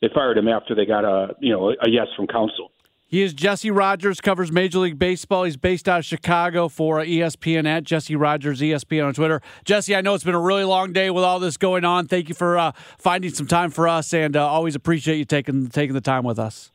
They 0.00 0.08
fired 0.14 0.38
him 0.38 0.48
after 0.48 0.74
they 0.74 0.86
got 0.86 1.04
a 1.04 1.34
you 1.40 1.52
know 1.52 1.70
a 1.70 1.88
yes 1.88 2.06
from 2.16 2.26
Counsell. 2.26 2.72
He 3.06 3.22
is 3.22 3.34
Jesse 3.34 3.72
Rogers, 3.72 4.20
covers 4.20 4.52
Major 4.52 4.78
League 4.78 4.98
Baseball. 4.98 5.42
He's 5.42 5.56
based 5.56 5.88
out 5.88 5.98
of 5.98 6.04
Chicago 6.04 6.68
for 6.68 7.00
ESPN 7.00 7.66
at 7.66 7.82
Jesse 7.82 8.14
Rogers, 8.14 8.60
ESPN 8.60 9.08
on 9.08 9.14
Twitter. 9.14 9.42
Jesse, 9.64 9.96
I 9.96 10.00
know 10.00 10.14
it's 10.14 10.22
been 10.22 10.36
a 10.36 10.40
really 10.40 10.62
long 10.62 10.92
day 10.92 11.10
with 11.10 11.24
all 11.24 11.40
this 11.40 11.56
going 11.56 11.84
on. 11.84 12.06
Thank 12.06 12.28
you 12.28 12.36
for 12.36 12.56
uh, 12.56 12.70
finding 12.98 13.34
some 13.34 13.48
time 13.48 13.70
for 13.70 13.88
us, 13.88 14.14
and 14.14 14.36
uh, 14.36 14.46
always 14.46 14.76
appreciate 14.76 15.16
you 15.18 15.24
taking 15.24 15.68
taking 15.68 15.94
the 15.94 16.00
time 16.00 16.24
with 16.24 16.38
us. 16.38 16.70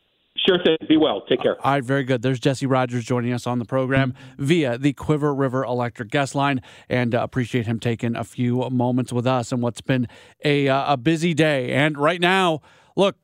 Sure 0.45 0.60
thing. 0.63 0.77
Be 0.88 0.97
well. 0.97 1.21
Take 1.27 1.41
care. 1.41 1.55
All 1.65 1.71
right, 1.71 1.84
very 1.84 2.03
good. 2.03 2.21
There's 2.21 2.39
Jesse 2.39 2.65
Rogers 2.65 3.03
joining 3.03 3.34
us 3.34 3.47
on 3.47 3.58
the 3.60 3.65
program 3.65 4.13
via 4.38 4.77
the 4.77 4.93
Cuivre 4.93 5.34
River 5.38 5.63
Electric 5.63 6.10
guest 6.12 6.36
line, 6.36 6.62
and 6.88 7.15
uh, 7.15 7.21
appreciate 7.23 7.65
him 7.65 7.79
taking 7.79 8.15
a 8.15 8.23
few 8.23 8.69
moments 8.69 9.12
with 9.12 9.25
us 9.25 9.51
and 9.51 9.62
what's 9.62 9.81
been 9.81 10.08
a 10.43 10.67
uh, 10.67 10.93
a 10.93 10.97
busy 10.97 11.34
day. 11.34 11.71
And 11.71 11.97
right 11.97 12.21
now, 12.21 12.62
look, 12.95 13.15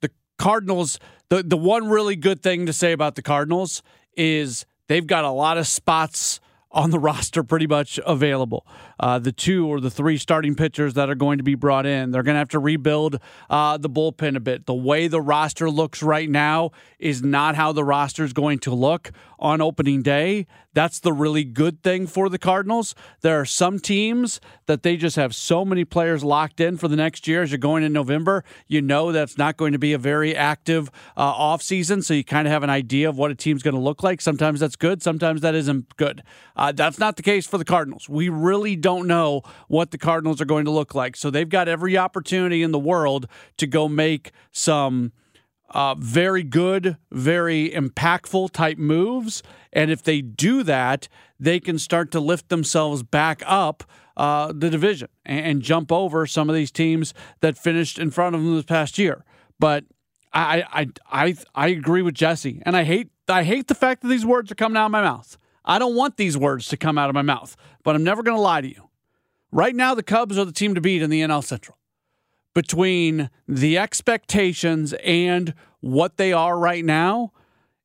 the 0.00 0.10
Cardinals. 0.38 0.98
The 1.30 1.42
the 1.42 1.56
one 1.56 1.88
really 1.88 2.14
good 2.14 2.42
thing 2.42 2.66
to 2.66 2.72
say 2.72 2.92
about 2.92 3.14
the 3.14 3.22
Cardinals 3.22 3.82
is 4.16 4.66
they've 4.86 5.06
got 5.06 5.24
a 5.24 5.30
lot 5.30 5.58
of 5.58 5.66
spots 5.66 6.40
on 6.70 6.90
the 6.90 6.98
roster 7.00 7.42
pretty 7.42 7.66
much 7.66 7.98
available. 8.06 8.66
Uh, 9.02 9.18
the 9.18 9.32
two 9.32 9.66
or 9.66 9.80
the 9.80 9.90
three 9.90 10.16
starting 10.16 10.54
pitchers 10.54 10.94
that 10.94 11.10
are 11.10 11.16
going 11.16 11.38
to 11.38 11.44
be 11.44 11.56
brought 11.56 11.84
in. 11.84 12.12
They're 12.12 12.22
going 12.22 12.36
to 12.36 12.38
have 12.38 12.48
to 12.50 12.60
rebuild 12.60 13.18
uh, 13.50 13.76
the 13.76 13.90
bullpen 13.90 14.36
a 14.36 14.40
bit. 14.40 14.66
The 14.66 14.74
way 14.74 15.08
the 15.08 15.20
roster 15.20 15.68
looks 15.68 16.02
right 16.02 16.30
now 16.30 16.70
is 17.00 17.20
not 17.22 17.56
how 17.56 17.72
the 17.72 17.84
roster 17.84 18.22
is 18.22 18.32
going 18.32 18.60
to 18.60 18.72
look 18.72 19.10
on 19.40 19.60
opening 19.60 20.02
day. 20.02 20.46
That's 20.74 21.00
the 21.00 21.12
really 21.12 21.44
good 21.44 21.82
thing 21.82 22.06
for 22.06 22.28
the 22.28 22.38
Cardinals. 22.38 22.94
There 23.20 23.38
are 23.38 23.44
some 23.44 23.78
teams 23.78 24.40
that 24.66 24.82
they 24.82 24.96
just 24.96 25.16
have 25.16 25.34
so 25.34 25.64
many 25.64 25.84
players 25.84 26.24
locked 26.24 26.60
in 26.60 26.78
for 26.78 26.88
the 26.88 26.96
next 26.96 27.26
year 27.28 27.42
as 27.42 27.50
you're 27.50 27.58
going 27.58 27.82
in 27.82 27.92
November. 27.92 28.44
You 28.68 28.80
know 28.80 29.12
that's 29.12 29.36
not 29.36 29.56
going 29.56 29.72
to 29.72 29.78
be 29.78 29.92
a 29.92 29.98
very 29.98 30.34
active 30.34 30.90
uh, 31.16 31.34
offseason, 31.34 32.02
so 32.02 32.14
you 32.14 32.24
kind 32.24 32.46
of 32.46 32.52
have 32.52 32.62
an 32.62 32.70
idea 32.70 33.08
of 33.08 33.18
what 33.18 33.30
a 33.30 33.34
team's 33.34 33.62
going 33.62 33.74
to 33.74 33.80
look 33.80 34.02
like. 34.02 34.20
Sometimes 34.20 34.60
that's 34.60 34.76
good, 34.76 35.02
sometimes 35.02 35.40
that 35.42 35.54
isn't 35.54 35.94
good. 35.96 36.22
Uh, 36.56 36.72
that's 36.72 36.98
not 36.98 37.16
the 37.16 37.22
case 37.22 37.46
for 37.46 37.58
the 37.58 37.64
Cardinals. 37.64 38.08
We 38.08 38.28
really 38.28 38.76
don't 38.76 38.91
know 39.00 39.42
what 39.68 39.90
the 39.90 39.98
Cardinals 39.98 40.40
are 40.40 40.46
going 40.46 40.64
to 40.66 40.70
look 40.70 40.94
like. 40.94 41.16
So 41.16 41.30
they've 41.30 41.48
got 41.48 41.68
every 41.68 41.96
opportunity 41.96 42.62
in 42.62 42.72
the 42.72 42.78
world 42.78 43.26
to 43.56 43.66
go 43.66 43.88
make 43.88 44.32
some 44.50 45.12
uh, 45.70 45.94
very 45.94 46.42
good, 46.42 46.96
very 47.10 47.70
impactful 47.70 48.50
type 48.50 48.78
moves. 48.78 49.42
And 49.72 49.90
if 49.90 50.02
they 50.02 50.20
do 50.20 50.62
that, 50.64 51.08
they 51.40 51.58
can 51.58 51.78
start 51.78 52.10
to 52.12 52.20
lift 52.20 52.50
themselves 52.50 53.02
back 53.02 53.42
up 53.46 53.84
uh, 54.16 54.52
the 54.54 54.68
division 54.68 55.08
and, 55.24 55.46
and, 55.46 55.62
jump 55.62 55.90
over 55.90 56.26
some 56.26 56.50
of 56.50 56.54
these 56.54 56.70
teams 56.70 57.14
that 57.40 57.56
finished 57.56 57.98
in 57.98 58.10
front 58.10 58.36
of 58.36 58.42
them 58.42 58.54
this 58.54 58.64
past 58.66 58.98
year. 58.98 59.24
But 59.58 59.84
I, 60.34 60.62
I, 60.70 60.88
I, 61.10 61.34
I 61.54 61.68
agree 61.68 62.02
with 62.02 62.14
Jesse, 62.14 62.62
and 62.66 62.76
I 62.76 62.84
hate, 62.84 63.08
I 63.26 63.42
hate 63.44 63.68
the 63.68 63.74
fact 63.74 64.02
that 64.02 64.08
these 64.08 64.26
words 64.26 64.52
are 64.52 64.54
coming 64.54 64.76
out 64.76 64.86
of 64.86 64.90
my 64.90 65.02
mouth. 65.02 65.38
I 65.64 65.78
don't 65.78 65.94
want 65.94 66.16
these 66.16 66.36
words 66.36 66.68
to 66.68 66.76
come 66.76 66.98
out 66.98 67.08
of 67.08 67.14
my 67.14 67.22
mouth, 67.22 67.56
but 67.82 67.94
I'm 67.94 68.04
never 68.04 68.22
going 68.22 68.36
to 68.36 68.40
lie 68.42 68.60
to 68.60 68.68
you. 68.68 68.88
Right 69.50 69.74
now, 69.74 69.94
the 69.94 70.02
Cubs 70.02 70.38
are 70.38 70.44
the 70.44 70.52
team 70.52 70.74
to 70.74 70.80
beat 70.80 71.02
in 71.02 71.10
the 71.10 71.20
NL 71.20 71.44
Central 71.44 71.78
between 72.54 73.30
the 73.48 73.78
expectations 73.78 74.92
and 75.04 75.54
what 75.80 76.16
they 76.16 76.32
are 76.32 76.58
right 76.58 76.84
now, 76.84 77.32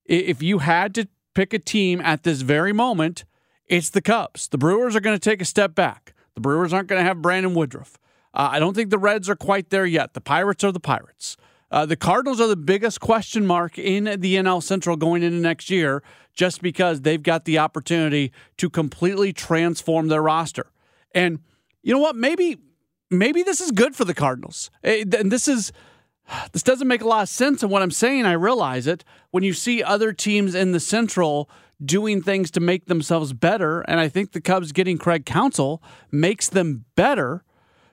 if 0.06 0.42
you 0.42 0.60
had 0.60 0.94
to 0.96 1.08
pick 1.34 1.54
a 1.54 1.60
team 1.60 2.02
at 2.02 2.24
this 2.24 2.42
very 2.42 2.74
moment, 2.74 3.26
it's 3.66 3.90
the 3.90 4.02
Cubs. 4.02 4.48
The 4.48 4.58
Brewers 4.58 4.96
are 4.96 5.00
going 5.00 5.16
to 5.16 5.30
take 5.30 5.42
a 5.42 5.46
step 5.46 5.76
back. 5.76 6.13
The 6.36 6.42
Brewers 6.42 6.74
aren't 6.74 6.88
going 6.88 7.00
to 7.00 7.08
have 7.08 7.22
Brandon 7.22 7.54
Woodruff. 7.54 7.98
Uh, 8.34 8.50
I 8.52 8.60
don't 8.60 8.76
think 8.76 8.90
the 8.90 8.98
Reds 8.98 9.30
are 9.30 9.36
quite 9.36 9.70
there 9.70 9.86
yet. 9.86 10.13
The 10.13 10.22
Pirates 10.22 10.63
are 10.63 10.72
the 10.72 10.80
Pirates. 10.80 11.38
Uh, 11.70 11.86
the 11.86 11.96
Cardinals 11.96 12.40
are 12.40 12.48
the 12.48 12.56
biggest 12.56 13.00
question 13.00 13.46
mark 13.46 13.78
in 13.78 14.06
the 14.06 14.36
NL 14.36 14.64
Central 14.64 14.96
going 14.96 15.24
into 15.24 15.38
next 15.38 15.70
year 15.70 16.02
just 16.34 16.62
because 16.62 17.02
they've 17.02 17.24
got 17.24 17.46
the 17.46 17.58
opportunity 17.58 18.32
to 18.58 18.70
completely 18.70 19.34
transform 19.34 20.08
their 20.08 20.22
roster. 20.22 20.72
And 21.14 21.40
you 21.84 21.94
know 21.94 22.00
what? 22.00 22.16
Maybe 22.16 22.58
maybe 23.10 23.44
this 23.44 23.60
is 23.60 23.72
good 23.72 23.96
for 23.96 24.06
the 24.06 24.14
Cardinals. 24.14 24.70
And 24.84 25.32
this 25.32 25.48
is 25.48 25.72
this 26.52 26.64
doesn't 26.64 26.88
make 26.88 27.02
a 27.02 27.08
lot 27.08 27.24
of 27.24 27.30
sense 27.30 27.64
in 27.64 27.70
what 27.70 27.82
I'm 27.82 27.92
saying. 27.92 28.26
I 28.26 28.34
realize 28.34 28.88
it. 28.88 29.04
When 29.32 29.44
you 29.44 29.54
see 29.54 29.82
other 29.84 30.14
teams 30.14 30.56
in 30.56 30.72
the 30.72 30.80
Central 30.80 31.50
doing 31.84 32.22
things 32.22 32.52
to 32.52 32.60
make 32.60 32.86
themselves 32.86 33.34
better, 33.34 33.82
and 33.82 34.00
I 34.00 34.10
think 34.10 34.32
the 34.32 34.42
Cubs 34.42 34.72
getting 34.72 34.98
Craig 34.98 35.26
Counsell 35.26 35.82
makes 36.12 36.50
them 36.50 36.86
better. 36.96 37.44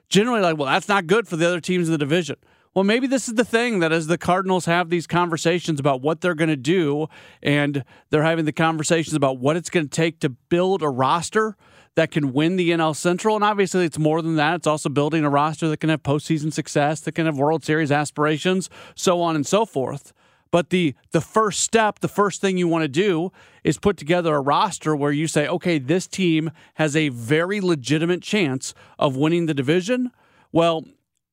Generally, 0.09 0.41
like, 0.41 0.57
well, 0.57 0.67
that's 0.67 0.87
not 0.87 1.07
good 1.07 1.27
for 1.27 1.35
the 1.35 1.47
other 1.47 1.59
teams 1.59 1.87
in 1.87 1.91
the 1.91 1.97
division. 1.97 2.35
Well, 2.75 2.83
maybe 2.83 3.07
this 3.07 3.29
is 3.29 3.35
the 3.35 3.45
thing 3.45 3.79
that 3.79 3.93
as 3.93 4.07
the 4.07 4.17
Cardinals 4.17 4.65
have 4.65 4.89
these 4.89 5.07
conversations 5.07 5.79
about 5.79 6.01
what 6.01 6.19
they're 6.19 6.35
going 6.35 6.49
to 6.49 6.57
do, 6.57 7.07
and 7.41 7.85
they're 8.09 8.23
having 8.23 8.43
the 8.43 8.51
conversations 8.51 9.15
about 9.15 9.37
what 9.37 9.55
it's 9.55 9.69
going 9.69 9.87
to 9.87 9.89
take 9.89 10.19
to 10.19 10.29
build 10.29 10.83
a 10.83 10.89
roster 10.89 11.55
that 11.95 12.11
can 12.11 12.33
win 12.33 12.57
the 12.57 12.71
NL 12.71 12.93
Central. 12.93 13.35
And 13.35 13.45
obviously, 13.45 13.85
it's 13.85 13.97
more 13.97 14.21
than 14.21 14.35
that. 14.35 14.55
It's 14.55 14.67
also 14.67 14.89
building 14.89 15.23
a 15.23 15.29
roster 15.29 15.69
that 15.69 15.77
can 15.77 15.89
have 15.89 16.03
postseason 16.03 16.51
success, 16.51 16.99
that 16.99 17.13
can 17.13 17.27
have 17.27 17.37
World 17.37 17.63
Series 17.63 17.93
aspirations, 17.93 18.69
so 18.93 19.21
on 19.21 19.37
and 19.37 19.47
so 19.47 19.65
forth. 19.65 20.11
But 20.51 20.69
the 20.69 20.95
the 21.11 21.21
first 21.21 21.61
step, 21.61 21.99
the 21.99 22.09
first 22.09 22.41
thing 22.41 22.57
you 22.57 22.67
want 22.67 22.83
to 22.83 22.89
do 22.89 23.31
is 23.63 23.77
put 23.77 23.95
together 23.95 24.35
a 24.35 24.41
roster 24.41 24.97
where 24.97 25.13
you 25.13 25.27
say, 25.27 25.47
okay, 25.47 25.79
this 25.79 26.07
team 26.07 26.51
has 26.73 26.93
a 26.93 27.07
very 27.07 27.61
legitimate 27.61 28.21
chance 28.21 28.73
of 28.99 29.15
winning 29.15 29.45
the 29.45 29.53
division. 29.53 30.11
Well, 30.51 30.83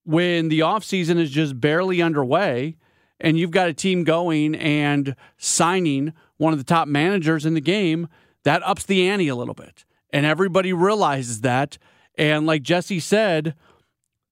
when 0.04 0.48
the 0.48 0.60
offseason 0.60 1.18
is 1.18 1.30
just 1.30 1.60
barely 1.60 2.02
underway 2.02 2.76
and 3.20 3.38
you've 3.38 3.50
got 3.50 3.68
a 3.68 3.74
team 3.74 4.04
going 4.04 4.54
and 4.54 5.14
signing 5.38 6.12
one 6.38 6.52
of 6.52 6.58
the 6.58 6.64
top 6.64 6.88
managers 6.88 7.46
in 7.46 7.54
the 7.54 7.60
game, 7.60 8.08
that 8.44 8.62
ups 8.64 8.84
the 8.84 9.08
ante 9.08 9.28
a 9.28 9.36
little 9.36 9.54
bit 9.54 9.84
and 10.12 10.26
everybody 10.26 10.72
realizes 10.72 11.40
that. 11.40 11.78
And 12.16 12.46
like 12.46 12.62
Jesse 12.62 13.00
said, 13.00 13.54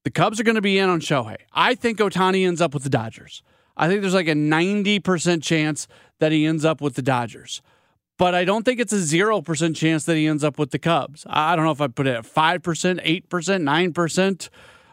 the 0.04 0.11
Cubs 0.11 0.38
are 0.40 0.44
going 0.44 0.56
to 0.56 0.61
be 0.61 0.78
in 0.78 0.88
on 0.88 1.00
Shohei. 1.00 1.37
I 1.52 1.74
think 1.74 1.98
Ohtani 1.98 2.46
ends 2.46 2.61
up 2.61 2.74
with 2.74 2.83
the 2.83 2.90
Dodgers. 2.90 3.42
I 3.76 3.88
think 3.88 4.02
there's 4.02 4.14
like 4.14 4.28
a 4.28 4.35
90% 4.35 5.42
chance 5.42 5.88
that 6.18 6.33
he 6.33 6.44
ends 6.44 6.64
up 6.64 6.80
with 6.80 6.94
the 6.94 7.02
Dodgers. 7.02 7.62
But 8.18 8.35
I 8.35 8.44
don't 8.44 8.64
think 8.64 8.80
it's 8.80 8.92
a 8.92 8.96
0% 8.96 9.74
chance 9.74 10.04
that 10.04 10.16
he 10.16 10.26
ends 10.26 10.44
up 10.44 10.59
with 10.59 10.72
the 10.72 10.78
Cubs. 10.78 11.24
I 11.26 11.56
don't 11.56 11.64
know 11.64 11.70
if 11.70 11.80
I 11.80 11.88
put 11.88 12.06
it 12.06 12.16
at 12.16 12.24
5%, 12.24 12.61
8%, 12.62 13.92
9%. 13.92 14.48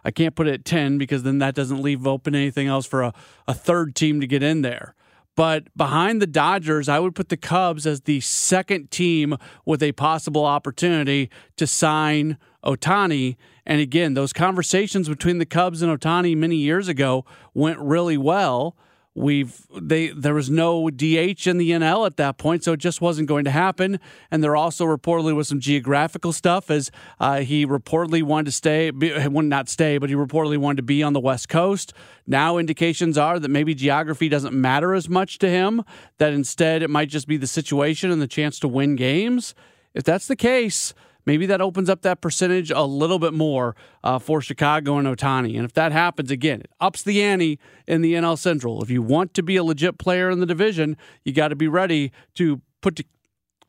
I 0.08 0.12
can't 0.12 0.36
put 0.36 0.48
it 0.48 0.54
at 0.54 0.63
10 0.63 0.98
because 0.98 1.24
then 1.24 1.39
that 1.39 1.54
doesn't 1.54 1.82
leave 1.82 2.08
open 2.08 2.34
anything 2.34 2.67
else 2.67 2.86
for 2.86 3.02
a, 3.02 3.13
a 3.46 3.54
third 3.54 3.93
team 3.93 4.22
to 4.22 4.26
get 4.26 4.41
in 4.41 4.62
there. 4.62 4.96
But 5.36 5.65
behind 5.76 6.22
the 6.22 6.28
Dodgers, 6.28 6.88
I 6.88 6.98
would 7.00 7.13
put 7.13 7.28
the 7.28 7.36
Cubs 7.36 7.86
as 7.86 8.02
the 8.02 8.22
second 8.22 8.89
team 8.89 9.36
with 9.65 9.84
a 9.84 9.91
possible 9.91 10.46
opportunity 10.46 11.30
to 11.58 11.67
sign 11.67 12.38
Ohtani. 12.63 13.36
And 13.65 13.82
again, 13.82 14.13
those 14.13 14.32
conversations 14.32 15.10
between 15.10 15.39
the 15.39 15.46
Cubs 15.46 15.82
and 15.82 15.91
Ohtani 15.91 16.38
many 16.38 16.56
years 16.56 16.88
ago 16.88 17.26
went 17.54 17.78
really 17.78 18.17
well 18.17 18.78
we've 19.18 19.66
they 19.76 20.10
there 20.10 20.36
was 20.36 20.50
no 20.50 20.90
DH 20.92 21.48
in 21.48 21.58
the 21.58 21.72
NL 21.72 22.06
at 22.06 22.18
that 22.18 22.38
point, 22.38 22.64
so 22.64 22.74
it 22.74 22.78
just 22.78 23.02
wasn't 23.02 23.28
going 23.28 23.46
to 23.46 23.52
happen. 23.52 24.00
And 24.30 24.44
there 24.44 24.56
also 24.56 24.86
reportedly 24.86 25.36
was 25.36 25.48
some 25.48 25.60
geographical 25.60 26.32
stuff, 26.32 26.70
as 26.70 26.92
uh, 27.20 27.40
he 27.40 27.66
reportedly 27.66 28.22
wanted 28.22 28.46
to 28.46 28.52
stay, 28.52 28.92
would 28.92 29.46
not 29.46 29.70
stay, 29.70 29.98
but 29.98 30.10
he 30.10 30.16
reportedly 30.16 30.58
wanted 30.58 30.78
to 30.78 30.84
be 30.84 31.02
on 31.02 31.14
the 31.14 31.20
West 31.20 31.50
Coast. 31.50 31.94
Now 32.28 32.58
indications 32.58 33.18
are 33.18 33.40
that 33.40 33.50
maybe 33.50 33.74
geography 33.74 34.30
doesn't 34.30 34.54
matter 34.54 34.94
as 34.94 35.10
much 35.10 35.40
to 35.40 35.50
him. 35.50 35.84
That 36.20 36.34
instead 36.34 36.84
it 36.84 36.90
might 36.90 37.10
just 37.10 37.28
be 37.28 37.38
the 37.38 37.48
situation 37.48 38.12
and 38.12 38.22
the 38.22 38.28
chance 38.28 38.60
to 38.60 38.68
win 38.68 38.96
games. 38.96 39.56
If 39.96 40.04
that's 40.04 40.28
the 40.28 40.36
case, 40.36 40.94
maybe 41.28 41.46
that 41.46 41.62
opens 41.62 41.90
up 41.90 42.02
that 42.02 42.22
percentage 42.22 42.72
a 42.72 42.84
little 42.84 43.20
bit 43.20 43.34
more 43.34 43.76
uh, 44.04 44.18
for 44.18 44.42
Chicago 44.42 44.98
and 44.98 45.08
Ohtani. 45.08 45.56
And 45.58 45.66
if 45.66 45.74
that 45.74 45.92
happens, 45.92 46.32
again, 46.32 46.62
it 46.62 46.72
ups 46.80 47.04
the 47.04 47.22
ante 47.22 47.60
in 47.86 48.02
the 48.02 48.13
NL 48.13 48.38
Central. 48.40 48.82
If 48.82 48.90
you 48.90 49.02
want 49.04 49.34
to 49.36 49.44
be 49.44 49.58
a 49.58 49.63
legit 49.63 50.00
player 50.00 50.32
in 50.32 50.40
the 50.40 50.46
division, 50.46 50.96
you 51.24 51.34
got 51.34 51.50
to 51.50 51.56
be 51.56 51.68
ready 51.68 52.13
to 52.36 52.62
put 52.82 52.96
to, 52.96 53.04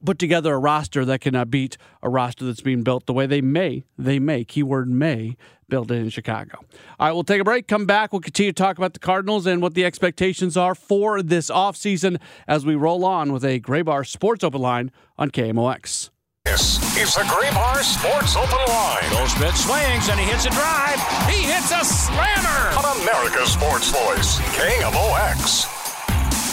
put 0.05 0.21
together 0.21 0.55
a 0.55 0.59
roster 0.59 1.05
that 1.05 1.21
can 1.21 1.35
uh, 1.35 1.45
beat 1.45 1.77
a 2.03 2.09
roster 2.09 2.45
that's 2.45 2.61
being 2.61 2.85
built 2.85 3.07
the 3.07 3.13
way 3.13 3.27
they 3.27 3.41
may, 3.41 3.85
they 3.99 4.21
may, 4.21 4.45
keyword 4.45 4.89
may, 4.89 5.37
build 5.69 5.91
it 5.91 5.97
in 5.97 6.09
Chicago. 6.09 6.61
All 7.01 7.09
right, 7.09 7.13
we'll 7.13 7.25
take 7.25 7.41
a 7.41 7.45
break, 7.45 7.67
come 7.67 7.85
back. 7.85 8.13
We'll 8.13 8.21
continue 8.21 8.53
to 8.53 8.63
talk 8.63 8.79
about 8.79 8.93
the 8.93 9.01
Cardinals 9.01 9.45
and 9.45 9.61
what 9.61 9.75
the 9.75 9.85
expectations 9.85 10.57
are 10.57 10.77
for 10.77 11.21
this 11.21 11.51
offseason 11.51 12.21
as 12.47 12.65
we 12.65 12.77
roll 12.77 13.05
on 13.05 13.33
with 13.33 13.45
a 13.45 13.59
Graybar 13.59 14.07
Sports 14.07 14.45
Open 14.45 14.61
line 14.61 14.93
on 15.19 15.31
KMOX. 15.31 16.11
This 16.51 16.79
is 16.97 17.13
the 17.13 17.21
Graybar 17.25 17.83
Sports 17.85 18.35
Open 18.35 18.57
Line. 18.69 19.11
Goldschmidt 19.11 19.55
swings 19.55 20.09
and 20.09 20.19
he 20.19 20.25
hits 20.25 20.47
a 20.47 20.51
drive. 20.51 20.99
He 21.29 21.43
hits 21.43 21.71
a 21.71 21.85
slammer. 21.85 22.73
On 22.75 23.03
America's 23.03 23.53
Sports 23.53 23.91
Voice, 23.91 24.39
KMOX. 24.57 25.78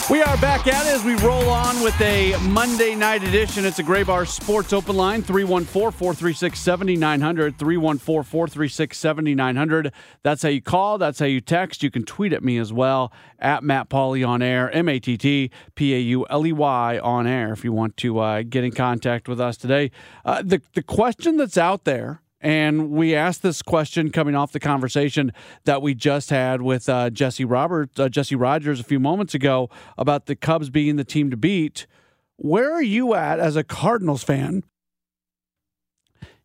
We 0.08 0.22
are 0.22 0.36
back 0.36 0.68
at 0.68 0.86
it 0.86 0.90
as 0.90 1.02
we 1.02 1.16
roll 1.16 1.48
on 1.50 1.82
with 1.82 2.00
a 2.00 2.36
Monday 2.42 2.94
night 2.94 3.24
edition. 3.24 3.64
It's 3.64 3.80
a 3.80 3.82
Graybar 3.82 4.28
Sports 4.28 4.72
Open 4.72 4.96
Line, 4.96 5.20
314 5.20 5.66
436 5.66 6.60
7900. 6.60 7.58
314 7.58 8.22
436 8.22 8.96
7900. 8.96 9.92
That's 10.22 10.42
how 10.42 10.48
you 10.48 10.62
call. 10.62 10.98
That's 10.98 11.18
how 11.18 11.26
you 11.26 11.40
text. 11.40 11.82
You 11.82 11.90
can 11.90 12.04
tweet 12.04 12.32
at 12.32 12.44
me 12.44 12.56
as 12.58 12.72
well 12.72 13.12
at 13.40 13.64
Matt 13.64 13.90
Pauley 13.90 14.26
on 14.26 14.42
air, 14.42 14.70
M 14.70 14.88
A 14.88 15.00
T 15.00 15.16
T 15.16 15.50
P 15.74 15.92
A 15.92 15.98
U 15.98 16.24
L 16.30 16.46
E 16.46 16.52
Y 16.52 17.00
on 17.00 17.26
air 17.26 17.52
if 17.52 17.64
you 17.64 17.72
want 17.72 17.96
to 17.96 18.20
uh, 18.20 18.42
get 18.48 18.62
in 18.62 18.70
contact 18.70 19.28
with 19.28 19.40
us 19.40 19.56
today. 19.56 19.90
Uh, 20.24 20.40
the, 20.40 20.62
the 20.74 20.84
question 20.84 21.36
that's 21.36 21.58
out 21.58 21.82
there 21.82 22.22
and 22.46 22.90
we 22.90 23.12
asked 23.12 23.42
this 23.42 23.60
question 23.60 24.12
coming 24.12 24.36
off 24.36 24.52
the 24.52 24.60
conversation 24.60 25.32
that 25.64 25.82
we 25.82 25.96
just 25.96 26.30
had 26.30 26.62
with 26.62 26.88
uh, 26.88 27.10
Jesse 27.10 27.44
Roberts, 27.44 27.98
uh, 27.98 28.08
Jesse 28.08 28.36
Rogers 28.36 28.78
a 28.78 28.84
few 28.84 29.00
moments 29.00 29.34
ago 29.34 29.68
about 29.98 30.26
the 30.26 30.36
Cubs 30.36 30.70
being 30.70 30.94
the 30.94 31.02
team 31.02 31.28
to 31.32 31.36
beat. 31.36 31.88
Where 32.36 32.72
are 32.72 32.84
you 32.84 33.14
at 33.14 33.40
as 33.40 33.56
a 33.56 33.64
Cardinals 33.64 34.22
fan 34.22 34.62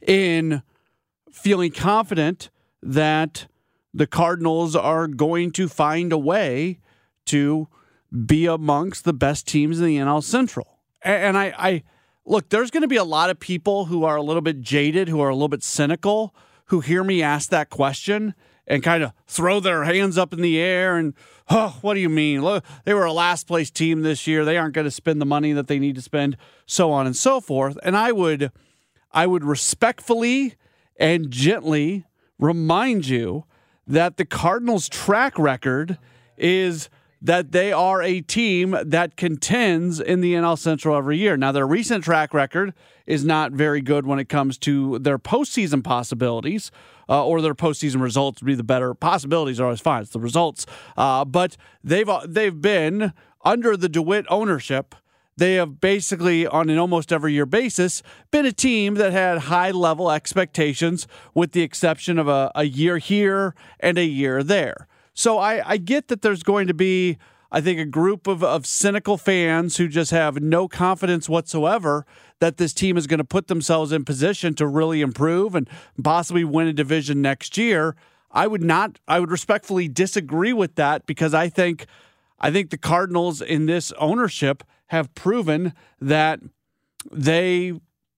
in 0.02 0.64
feeling 1.32 1.72
confident 1.72 2.50
that 2.82 3.46
the 3.94 4.08
Cardinals 4.08 4.76
are 4.76 5.06
going 5.06 5.52
to 5.52 5.68
find 5.68 6.12
a 6.12 6.18
way 6.18 6.80
to 7.28 7.68
be 8.26 8.48
amongst 8.48 9.06
the 9.06 9.14
best 9.14 9.48
teams 9.48 9.80
in 9.80 9.86
the 9.86 9.98
NL 9.98 10.24
Central? 10.24 10.80
And 11.04 11.38
I, 11.38 11.54
I 11.56 11.84
look, 12.26 12.50
there's 12.50 12.72
going 12.72 12.82
to 12.82 12.88
be 12.88 12.98
a 12.98 13.04
lot 13.04 13.30
of 13.30 13.40
people 13.40 13.86
who 13.86 14.04
are 14.04 14.16
a 14.16 14.22
little 14.22 14.42
bit 14.42 14.62
jaded, 14.62 15.08
who 15.08 15.22
are 15.22 15.30
a 15.30 15.36
little 15.36 15.48
bit 15.48 15.64
cynical, 15.64 16.36
who 16.66 16.80
hear 16.80 17.04
me 17.04 17.22
ask 17.22 17.50
that 17.50 17.70
question 17.70 18.34
and 18.68 18.84
kind 18.84 19.04
of 19.04 19.12
throw 19.28 19.60
their 19.60 19.84
hands 19.84 20.18
up 20.18 20.34
in 20.34 20.42
the 20.42 20.60
air 20.60 20.96
and, 20.96 21.14
oh, 21.50 21.78
what 21.82 21.96
do 21.96 22.00
you 22.00 22.10
mean? 22.10 22.42
Look, 22.42 22.64
they 22.86 22.94
were 22.94 23.06
a 23.06 23.12
last 23.12 23.48
place 23.48 23.70
team 23.70 24.02
this 24.02 24.28
year. 24.28 24.46
They 24.46 24.58
aren't 24.58 24.76
going 24.76 24.86
to 24.86 24.92
spend 24.92 25.20
the 25.20 25.26
money 25.26 25.52
that 25.54 25.68
they 25.68 25.80
need 25.80 25.96
to 25.96 26.02
spend, 26.02 26.38
so 26.66 26.92
on 26.92 27.06
and 27.06 27.16
so 27.16 27.42
forth. 27.42 27.78
And 27.84 27.98
I 27.98 28.12
would, 28.12 28.52
I 29.12 29.28
would 29.28 29.44
respectfully 29.44 30.56
and 30.98 31.32
gently 31.32 32.06
remind 32.40 33.08
you 33.08 33.46
that 33.88 34.18
the 34.18 34.26
Cardinals' 34.26 34.88
track 34.88 35.38
record 35.38 35.98
is 36.38 36.90
that 37.22 37.52
they 37.52 37.72
are 37.72 38.02
a 38.02 38.22
team 38.22 38.76
that 38.84 39.16
contends 39.16 40.00
in 40.00 40.22
the 40.22 40.34
NL 40.34 40.58
Central 40.58 40.96
every 40.96 41.18
year. 41.18 41.38
Now, 41.38 41.52
their 41.52 41.68
recent 41.68 42.04
track 42.04 42.34
record 42.34 42.74
is 43.06 43.24
not 43.24 43.52
very 43.52 43.82
good 43.82 44.06
when 44.06 44.18
it 44.18 44.28
comes 44.28 44.58
to 44.60 44.98
their 45.00 45.20
postseason 45.20 45.84
possibilities 45.84 46.72
uh, 47.08 47.24
or 47.24 47.42
their 47.42 47.54
postseason 47.54 48.02
results 48.02 48.42
would 48.42 48.48
be 48.48 48.56
the 48.56 48.64
better. 48.64 48.94
Possibilities 48.94 49.60
are 49.60 49.66
always 49.66 49.82
fine. 49.82 50.02
It's 50.02 50.12
the 50.12 50.20
results. 50.20 50.66
Uh, 50.98 51.26
but 51.26 51.58
they've 51.84 52.10
uh, 52.10 52.26
they've 52.28 52.60
been 52.60 53.14
under 53.44 53.78
the 53.78 53.90
DeWitt 53.90 54.26
ownership. 54.30 54.96
They 55.38 55.56
have 55.56 55.80
basically, 55.80 56.46
on 56.46 56.70
an 56.70 56.78
almost 56.78 57.12
every 57.12 57.34
year 57.34 57.46
basis, 57.46 58.04
been 58.32 58.46
a 58.46 58.52
team 58.52 58.96
that 58.96 59.12
had 59.12 59.40
high 59.40 59.72
level 59.72 60.12
expectations, 60.12 61.08
with 61.34 61.54
the 61.54 61.62
exception 61.62 62.20
of 62.20 62.28
a, 62.28 62.52
a 62.54 62.66
year 62.66 62.98
here 62.98 63.56
and 63.80 63.98
a 63.98 64.06
year 64.06 64.44
there. 64.44 64.88
So 65.22 65.38
I, 65.38 65.74
I 65.74 65.78
get 65.78 66.08
that 66.08 66.24
there's 66.24 66.42
going 66.42 66.66
to 66.66 66.74
be, 66.74 67.20
I 67.52 67.62
think, 67.62 67.80
a 67.80 67.86
group 67.86 68.26
of, 68.26 68.44
of 68.44 68.66
cynical 68.66 69.18
fans 69.18 69.78
who 69.78 69.88
just 69.88 70.10
have 70.10 70.42
no 70.42 70.68
confidence 70.68 71.30
whatsoever 71.30 72.08
that 72.40 72.58
this 72.58 72.74
team 72.74 72.98
is 72.98 73.06
going 73.06 73.20
to 73.20 73.24
put 73.24 73.46
themselves 73.46 73.92
in 73.92 74.04
position 74.04 74.56
to 74.56 74.66
really 74.66 75.00
improve 75.02 75.54
and 75.54 75.70
possibly 76.04 76.44
win 76.44 76.66
a 76.66 76.74
division 76.74 77.22
next 77.22 77.56
year. 77.56 77.96
I 78.32 78.48
would 78.48 78.64
not, 78.64 78.98
I 79.08 79.20
would 79.20 79.30
respectfully 79.30 79.88
disagree 79.88 80.54
with 80.54 80.74
that 80.74 81.06
because 81.06 81.36
I 81.36 81.50
think, 81.50 81.86
I 82.40 82.50
think 82.50 82.72
the 82.72 82.80
Cardinals 82.80 83.44
in 83.44 83.68
this 83.68 83.92
ownership 84.00 84.64
have 84.88 85.14
proven 85.14 85.74
that 86.00 86.40
they 87.12 87.74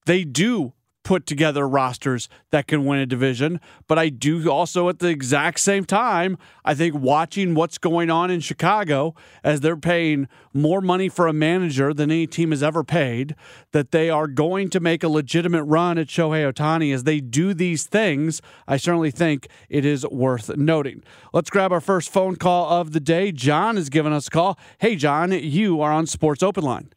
they 0.05 0.23
do 0.23 0.71
put 1.03 1.25
together 1.25 1.67
rosters 1.67 2.29
that 2.51 2.67
can 2.67 2.85
win 2.85 2.99
a 2.99 3.05
division. 3.05 3.59
But 3.87 3.99
I 3.99 4.09
do 4.09 4.49
also, 4.49 4.89
at 4.89 4.99
the 4.99 5.09
exact 5.09 5.59
same 5.59 5.85
time, 5.85 6.37
I 6.65 6.73
think 6.73 6.95
watching 6.95 7.53
what's 7.53 7.77
going 7.77 8.09
on 8.09 8.31
in 8.31 8.39
Chicago 8.39 9.13
as 9.43 9.59
they're 9.59 9.77
paying 9.77 10.27
more 10.53 10.81
money 10.81 11.09
for 11.09 11.27
a 11.27 11.33
manager 11.33 11.93
than 11.93 12.11
any 12.11 12.27
team 12.27 12.51
has 12.51 12.63
ever 12.63 12.83
paid, 12.83 13.35
that 13.71 13.91
they 13.91 14.09
are 14.09 14.27
going 14.27 14.69
to 14.69 14.79
make 14.79 15.03
a 15.03 15.09
legitimate 15.09 15.63
run 15.63 15.97
at 15.97 16.07
Shohei 16.07 16.51
Ohtani 16.51 16.93
as 16.93 17.03
they 17.03 17.19
do 17.19 17.53
these 17.53 17.85
things. 17.85 18.41
I 18.67 18.77
certainly 18.77 19.11
think 19.11 19.47
it 19.69 19.85
is 19.85 20.05
worth 20.07 20.55
noting. 20.55 21.03
Let's 21.33 21.49
grab 21.49 21.71
our 21.71 21.81
first 21.81 22.09
phone 22.09 22.35
call 22.35 22.69
of 22.79 22.93
the 22.93 22.99
day. 22.99 23.31
John 23.31 23.77
is 23.77 23.89
giving 23.89 24.13
us 24.13 24.27
a 24.27 24.31
call. 24.31 24.57
Hey, 24.79 24.95
John, 24.95 25.31
you 25.31 25.81
are 25.81 25.91
on 25.91 26.07
Sports 26.07 26.43
Open 26.43 26.63
Line. 26.63 26.89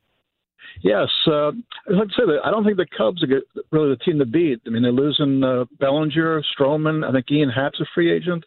Yes, 0.82 1.08
uh, 1.26 1.52
like 1.88 2.08
I 2.08 2.16
said, 2.16 2.24
I 2.44 2.50
don't 2.50 2.64
think 2.64 2.76
the 2.76 2.86
Cubs 2.96 3.22
are 3.24 3.40
really 3.72 3.90
the 3.90 4.04
team 4.04 4.18
to 4.18 4.26
beat. 4.26 4.60
I 4.66 4.70
mean, 4.70 4.82
they're 4.82 4.92
losing 4.92 5.42
uh, 5.42 5.64
Bellinger, 5.80 6.42
Stroman. 6.58 7.06
I 7.06 7.12
think 7.12 7.30
Ian 7.30 7.50
Happ's 7.50 7.80
a 7.80 7.86
free 7.94 8.12
agent. 8.12 8.44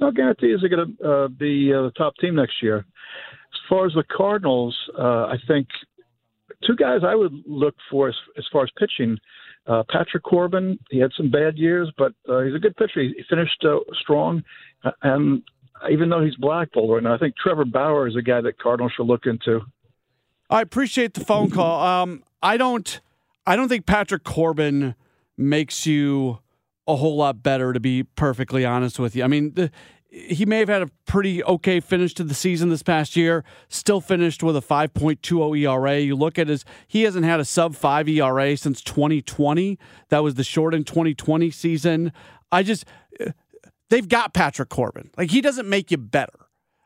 No 0.00 0.10
guarantees 0.10 0.58
they're 0.60 0.68
going 0.68 0.96
to 0.96 1.10
uh, 1.10 1.28
be 1.28 1.72
uh, 1.72 1.82
the 1.82 1.92
top 1.96 2.14
team 2.20 2.36
next 2.36 2.62
year. 2.62 2.78
As 2.78 3.60
far 3.68 3.86
as 3.86 3.92
the 3.94 4.04
Cardinals, 4.16 4.76
uh, 4.98 5.26
I 5.26 5.36
think 5.46 5.68
two 6.66 6.76
guys 6.76 7.00
I 7.06 7.14
would 7.14 7.34
look 7.46 7.74
for 7.90 8.08
as, 8.08 8.14
as 8.38 8.44
far 8.52 8.64
as 8.64 8.70
pitching. 8.78 9.18
Uh, 9.66 9.82
Patrick 9.90 10.24
Corbin, 10.24 10.78
he 10.90 10.98
had 10.98 11.12
some 11.16 11.30
bad 11.30 11.56
years, 11.56 11.90
but 11.96 12.12
uh, 12.28 12.40
he's 12.40 12.54
a 12.54 12.58
good 12.58 12.76
pitcher. 12.76 13.00
He, 13.00 13.14
he 13.16 13.22
finished 13.28 13.64
uh, 13.64 13.78
strong, 14.00 14.42
uh, 14.84 14.90
and 15.02 15.42
even 15.90 16.08
though 16.08 16.24
he's 16.24 16.34
blackballed 16.36 16.92
right 16.92 17.02
now, 17.02 17.14
I 17.14 17.18
think 17.18 17.34
Trevor 17.36 17.64
Bauer 17.64 18.08
is 18.08 18.16
a 18.16 18.22
guy 18.22 18.40
that 18.40 18.58
Cardinals 18.58 18.92
should 18.96 19.06
look 19.06 19.26
into. 19.26 19.60
I 20.52 20.60
appreciate 20.60 21.14
the 21.14 21.24
phone 21.24 21.50
call. 21.50 21.82
Um, 21.82 22.22
I 22.42 22.58
don't, 22.58 23.00
I 23.46 23.56
don't 23.56 23.70
think 23.70 23.86
Patrick 23.86 24.22
Corbin 24.22 24.94
makes 25.38 25.86
you 25.86 26.40
a 26.86 26.94
whole 26.96 27.16
lot 27.16 27.42
better. 27.42 27.72
To 27.72 27.80
be 27.80 28.02
perfectly 28.02 28.62
honest 28.62 28.98
with 28.98 29.16
you, 29.16 29.24
I 29.24 29.28
mean, 29.28 29.54
the, 29.54 29.70
he 30.10 30.44
may 30.44 30.58
have 30.58 30.68
had 30.68 30.82
a 30.82 30.88
pretty 31.06 31.42
okay 31.42 31.80
finish 31.80 32.12
to 32.14 32.24
the 32.24 32.34
season 32.34 32.68
this 32.68 32.82
past 32.82 33.16
year. 33.16 33.44
Still 33.70 34.02
finished 34.02 34.42
with 34.42 34.54
a 34.54 34.60
5.20 34.60 35.58
ERA. 35.58 35.98
You 35.98 36.14
look 36.14 36.38
at 36.38 36.48
his, 36.48 36.66
he 36.86 37.04
hasn't 37.04 37.24
had 37.24 37.40
a 37.40 37.46
sub 37.46 37.74
five 37.74 38.06
ERA 38.06 38.54
since 38.58 38.82
2020. 38.82 39.78
That 40.10 40.22
was 40.22 40.34
the 40.34 40.44
shortened 40.44 40.86
2020 40.86 41.50
season. 41.50 42.12
I 42.52 42.62
just, 42.62 42.84
they've 43.88 44.08
got 44.08 44.34
Patrick 44.34 44.68
Corbin. 44.68 45.10
Like 45.16 45.30
he 45.30 45.40
doesn't 45.40 45.66
make 45.66 45.90
you 45.90 45.96
better. 45.96 46.42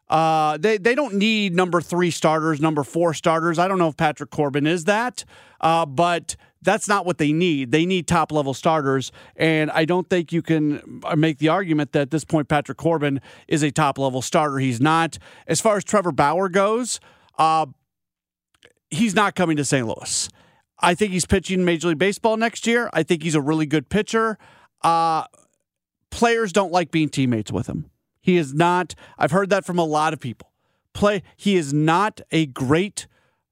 Uh, 0.09 0.57
they 0.59 0.79
they 0.79 0.95
don't 0.95 1.15
need 1.15 1.55
number 1.55 1.81
three 1.81 2.11
starters, 2.11 2.61
number 2.61 2.85
four 2.85 3.13
starters. 3.13 3.59
I 3.59 3.67
don't 3.67 3.79
know 3.79 3.89
if 3.89 3.97
Patrick 3.97 4.31
Corbin 4.31 4.67
is 4.67 4.85
that, 4.85 5.25
uh, 5.61 5.85
but 5.85 6.37
that's 6.63 6.89
not 6.89 7.07
what 7.07 7.19
they 7.19 7.33
need. 7.33 7.73
They 7.73 7.87
need 7.87 8.07
top 8.07 8.31
level 8.31 8.55
starters, 8.55 9.11
and 9.37 9.71
I 9.71 9.85
don't 9.85 10.09
think 10.09 10.33
you 10.33 10.43
can 10.43 11.01
uh, 11.05 11.17
make 11.17 11.39
the 11.39 11.49
argument 11.49 11.93
that 11.93 12.03
at 12.03 12.11
this 12.11 12.25
point 12.25 12.49
Patrick 12.49 12.79
Corbin 12.79 13.21
is 13.49 13.63
a 13.63 13.71
top 13.73 13.99
level 13.99 14.23
starter. 14.23 14.59
He's 14.59 14.81
not. 14.81 15.19
As 15.49 15.61
far 15.61 15.77
as 15.77 15.85
Trevor 15.85 16.13
Bauer 16.13 16.49
goes, 16.49 17.01
uh, 17.37 17.67
he's 18.91 19.15
not 19.15 19.35
coming 19.35 19.57
to 19.57 19.65
St. 19.65 19.87
Louis. 19.87 20.29
I 20.79 20.95
think 20.95 21.13
he's 21.13 21.27
pitching 21.27 21.65
Major 21.65 21.89
League 21.89 21.99
Baseball 21.99 22.37
next 22.37 22.67
year. 22.67 22.91
I 22.93 23.03
think 23.03 23.23
he's 23.23 23.35
a 23.35 23.41
really 23.41 23.67
good 23.67 23.89
pitcher. 23.89 24.39
Uh, 24.83 25.25
players 26.11 26.53
don't 26.53 26.71
like 26.71 26.91
being 26.91 27.09
teammates 27.09 27.51
with 27.51 27.67
him. 27.67 27.91
He 28.27 28.39
is 28.39 28.53
not, 28.53 28.97
I've 29.17 29.31
heard 29.31 29.51
that 29.51 29.65
from 29.65 29.79
a 29.79 29.85
lot 29.85 30.13
of 30.13 30.19
people. 30.19 30.51
Play, 30.93 31.23
he 31.37 31.55
is 31.55 31.73
not 31.73 32.21
a 32.33 32.47
great 32.47 33.07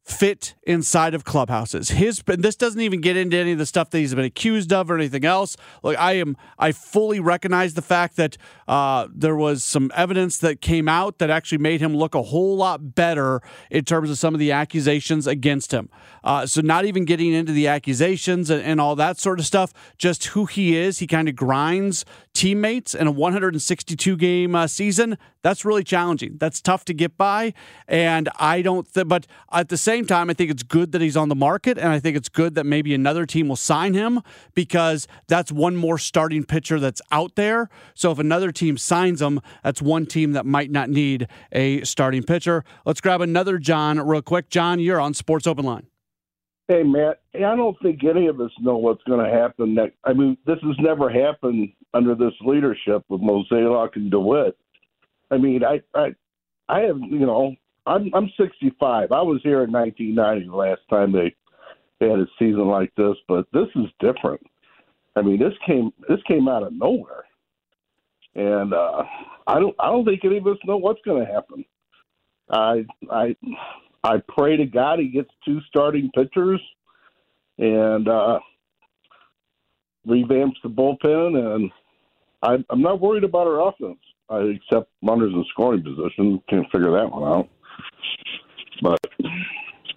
fit 0.04 0.54
inside 0.64 1.14
of 1.14 1.24
clubhouses. 1.24 1.90
His 1.90 2.22
this 2.26 2.56
doesn't 2.56 2.80
even 2.80 3.00
get 3.00 3.16
into 3.16 3.37
any 3.37 3.52
of 3.52 3.58
the 3.58 3.66
stuff 3.66 3.88
that 3.90 3.98
he's 3.98 4.14
been 4.14 4.24
accused 4.24 4.72
of 4.72 4.90
or 4.90 4.96
anything 4.96 5.24
else. 5.24 5.56
Like 5.82 5.96
I 5.96 6.14
am, 6.14 6.37
I 6.58 6.72
fully 6.72 7.20
recognize 7.20 7.74
the 7.74 7.82
fact 7.82 8.16
that 8.16 8.37
uh, 8.68 9.06
there 9.14 9.37
was 9.37 9.62
some 9.64 9.90
evidence 9.94 10.38
that 10.38 10.60
came 10.60 10.88
out 10.88 11.18
that 11.18 11.30
actually 11.30 11.58
made 11.58 11.80
him 11.80 11.96
look 11.96 12.14
a 12.14 12.22
whole 12.22 12.56
lot 12.56 12.94
better 12.94 13.40
in 13.70 13.84
terms 13.84 14.10
of 14.10 14.18
some 14.18 14.34
of 14.34 14.40
the 14.40 14.52
accusations 14.52 15.26
against 15.26 15.72
him. 15.72 15.88
Uh, 16.22 16.44
so 16.44 16.60
not 16.60 16.84
even 16.84 17.06
getting 17.06 17.32
into 17.32 17.52
the 17.52 17.68
accusations 17.68 18.50
and, 18.50 18.62
and 18.62 18.80
all 18.80 18.96
that 18.96 19.18
sort 19.18 19.38
of 19.38 19.46
stuff, 19.46 19.72
just 19.96 20.26
who 20.26 20.44
he 20.44 20.76
is. 20.76 20.98
He 20.98 21.06
kind 21.06 21.28
of 21.30 21.37
grinds 21.37 22.04
teammates 22.35 22.94
in 22.94 23.07
a 23.07 23.11
162 23.11 24.16
game 24.16 24.55
uh, 24.55 24.66
season. 24.66 25.16
That's 25.42 25.64
really 25.64 25.85
challenging. 25.85 26.37
That's 26.38 26.61
tough 26.61 26.85
to 26.87 26.94
get 26.94 27.16
by, 27.16 27.55
and 27.87 28.29
I 28.38 28.61
don't. 28.61 28.92
Th- 28.92 29.07
but 29.07 29.27
at 29.53 29.68
the 29.68 29.77
same 29.77 30.07
time, 30.07 30.29
I 30.29 30.35
think 30.35 30.51
it's 30.51 30.62
good 30.62 30.92
that 30.92 31.01
he's 31.01 31.16
on 31.16 31.29
the 31.29 31.35
market, 31.35 31.79
and 31.79 31.88
I 31.88 32.01
think 32.01 32.16
it's 32.16 32.29
good 32.29 32.55
that 32.57 32.64
maybe 32.64 32.94
another 32.94 33.25
team 33.25 33.49
will 33.49 33.57
sign 33.57 33.94
him 33.94 34.20
because 34.55 35.07
that's 35.29 35.53
one 35.53 35.77
more 35.77 35.99
starting 35.99 36.44
pitcher 36.44 36.81
that's 36.81 37.01
out 37.11 37.37
there. 37.37 37.68
So 37.94 38.11
if 38.11 38.18
another 38.18 38.53
team 38.53 38.77
signs 38.77 39.23
him, 39.23 39.40
that's 39.62 39.81
one 39.81 40.07
team 40.07 40.33
that 40.33 40.44
might 40.44 40.70
not 40.70 40.90
need 40.90 41.29
a 41.53 41.83
starting 41.85 42.23
pitcher. 42.23 42.64
Let's 42.85 43.01
grab 43.01 43.20
another 43.20 43.59
John 43.59 44.01
real 44.01 44.23
quick. 44.23 44.51
John, 44.51 44.81
you're 44.81 45.01
on 45.01 45.14
Sports 45.14 45.47
Open 45.47 45.64
Line. 45.64 45.87
Hey, 46.68 46.83
Matt, 46.83 47.20
I 47.35 47.57
don't 47.57 47.77
think 47.83 48.05
any 48.05 48.27
of 48.27 48.40
us 48.40 48.50
know 48.59 48.77
what's 48.79 49.03
going 49.05 49.24
to 49.24 49.31
happen 49.31 49.74
next. 49.74 49.96
I 50.05 50.14
mean, 50.14 50.38
this 50.46 50.59
has 50.62 50.77
never 50.79 51.11
happened 51.11 51.70
under 51.92 52.14
this 52.14 52.33
leadership 52.40 53.05
with 53.09 53.20
Mozeliak 53.20 53.96
and 53.96 54.11
DeWitt. 54.11 54.57
I 55.31 55.37
mean, 55.37 55.62
I, 55.62 55.83
I, 55.94 56.14
I 56.68 56.81
have, 56.81 56.98
you 57.00 57.27
know, 57.27 57.55
I'm 57.87 58.11
I'm 58.14 58.31
65. 58.38 59.12
I 59.12 59.20
was 59.20 59.40
here 59.42 59.62
in 59.62 59.72
1990 59.72 60.48
the 60.48 60.57
last 60.57 60.81
time 60.88 61.12
they, 61.12 61.35
they 62.00 62.09
had 62.09 62.18
a 62.18 62.27
season 62.38 62.66
like 62.66 62.94
this, 62.96 63.16
but 63.29 63.46
this 63.53 63.68
is 63.74 63.87
different. 64.00 64.40
I 65.16 65.22
mean, 65.22 65.38
this 65.38 65.53
came 65.66 65.92
this 66.09 66.20
came 66.27 66.48
out 66.48 66.62
of 66.62 66.72
nowhere, 66.72 67.24
and 68.35 68.72
uh, 68.72 69.03
I 69.46 69.61
don't 69.61 69.77
I 69.79 69.90
don't 69.90 70.05
think 70.05 70.24
any 70.24 70.38
of 70.38 70.46
us 70.46 70.57
know 70.64 70.79
what's 70.79 71.03
going 71.03 71.24
to 71.24 71.33
happen. 71.33 71.64
I 72.50 72.87
I 73.11 73.37
I 74.05 74.23
pray 74.29 74.57
to 74.59 74.67
God 74.67 74.99
he 74.99 75.09
gets 75.09 75.31
two 75.45 75.61
starting 75.69 76.11
pitchers 76.14 76.61
and 77.59 78.07
uh, 78.07 78.38
revamps 80.07 80.57
the 80.62 80.69
bullpen, 80.69 81.55
and 81.55 81.71
I, 82.43 82.62
I'm 82.69 82.83
not 82.83 83.01
worried 83.01 83.25
about 83.25 83.47
our 83.47 83.69
offense. 83.69 83.99
I 84.29 84.40
accept 84.40 84.90
runners 85.03 85.33
in 85.33 85.45
scoring 85.51 85.83
position. 85.83 86.43
Can't 86.49 86.71
figure 86.71 86.93
that 86.93 87.11
one 87.11 87.23
out. 87.23 87.49
But 88.83 88.99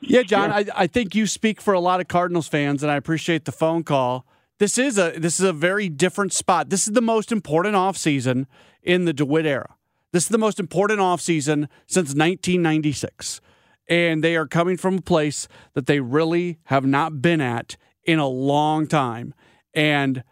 yeah, 0.02 0.24
John, 0.24 0.50
yeah. 0.50 0.74
I, 0.76 0.84
I 0.84 0.88
think 0.88 1.14
you 1.14 1.28
speak 1.28 1.60
for 1.60 1.74
a 1.74 1.80
lot 1.80 2.00
of 2.00 2.08
Cardinals 2.08 2.48
fans, 2.48 2.84
and 2.84 2.92
I 2.92 2.96
appreciate 2.96 3.46
the 3.46 3.52
phone 3.52 3.84
call. 3.84 4.26
This 4.60 4.78
is 4.78 4.98
a 4.98 5.12
this 5.18 5.40
is 5.40 5.46
a 5.46 5.54
very 5.54 5.90
different 5.90 6.34
spot. 6.34 6.70
This 6.70 6.88
is 6.88 6.94
the 6.94 7.02
most 7.02 7.32
important 7.32 7.76
offseason 7.76 8.46
in 8.82 9.06
the 9.06 9.14
DeWitt 9.14 9.46
era. 9.46 9.76
This 10.14 10.24
is 10.24 10.30
the 10.30 10.38
most 10.38 10.60
important 10.60 11.00
offseason 11.00 11.68
since 11.86 12.10
1996. 12.16 13.42
And 13.88 14.24
they 14.24 14.36
are 14.36 14.48
coming 14.48 14.78
from 14.78 14.98
a 14.98 15.02
place 15.02 15.48
that 15.74 15.86
they 15.86 16.00
really 16.00 16.60
have 16.66 16.86
not 16.86 17.22
been 17.22 17.42
at 17.42 17.78
in 18.04 18.20
a 18.20 18.28
long 18.28 18.88
time. 18.88 19.34
And 19.74 20.24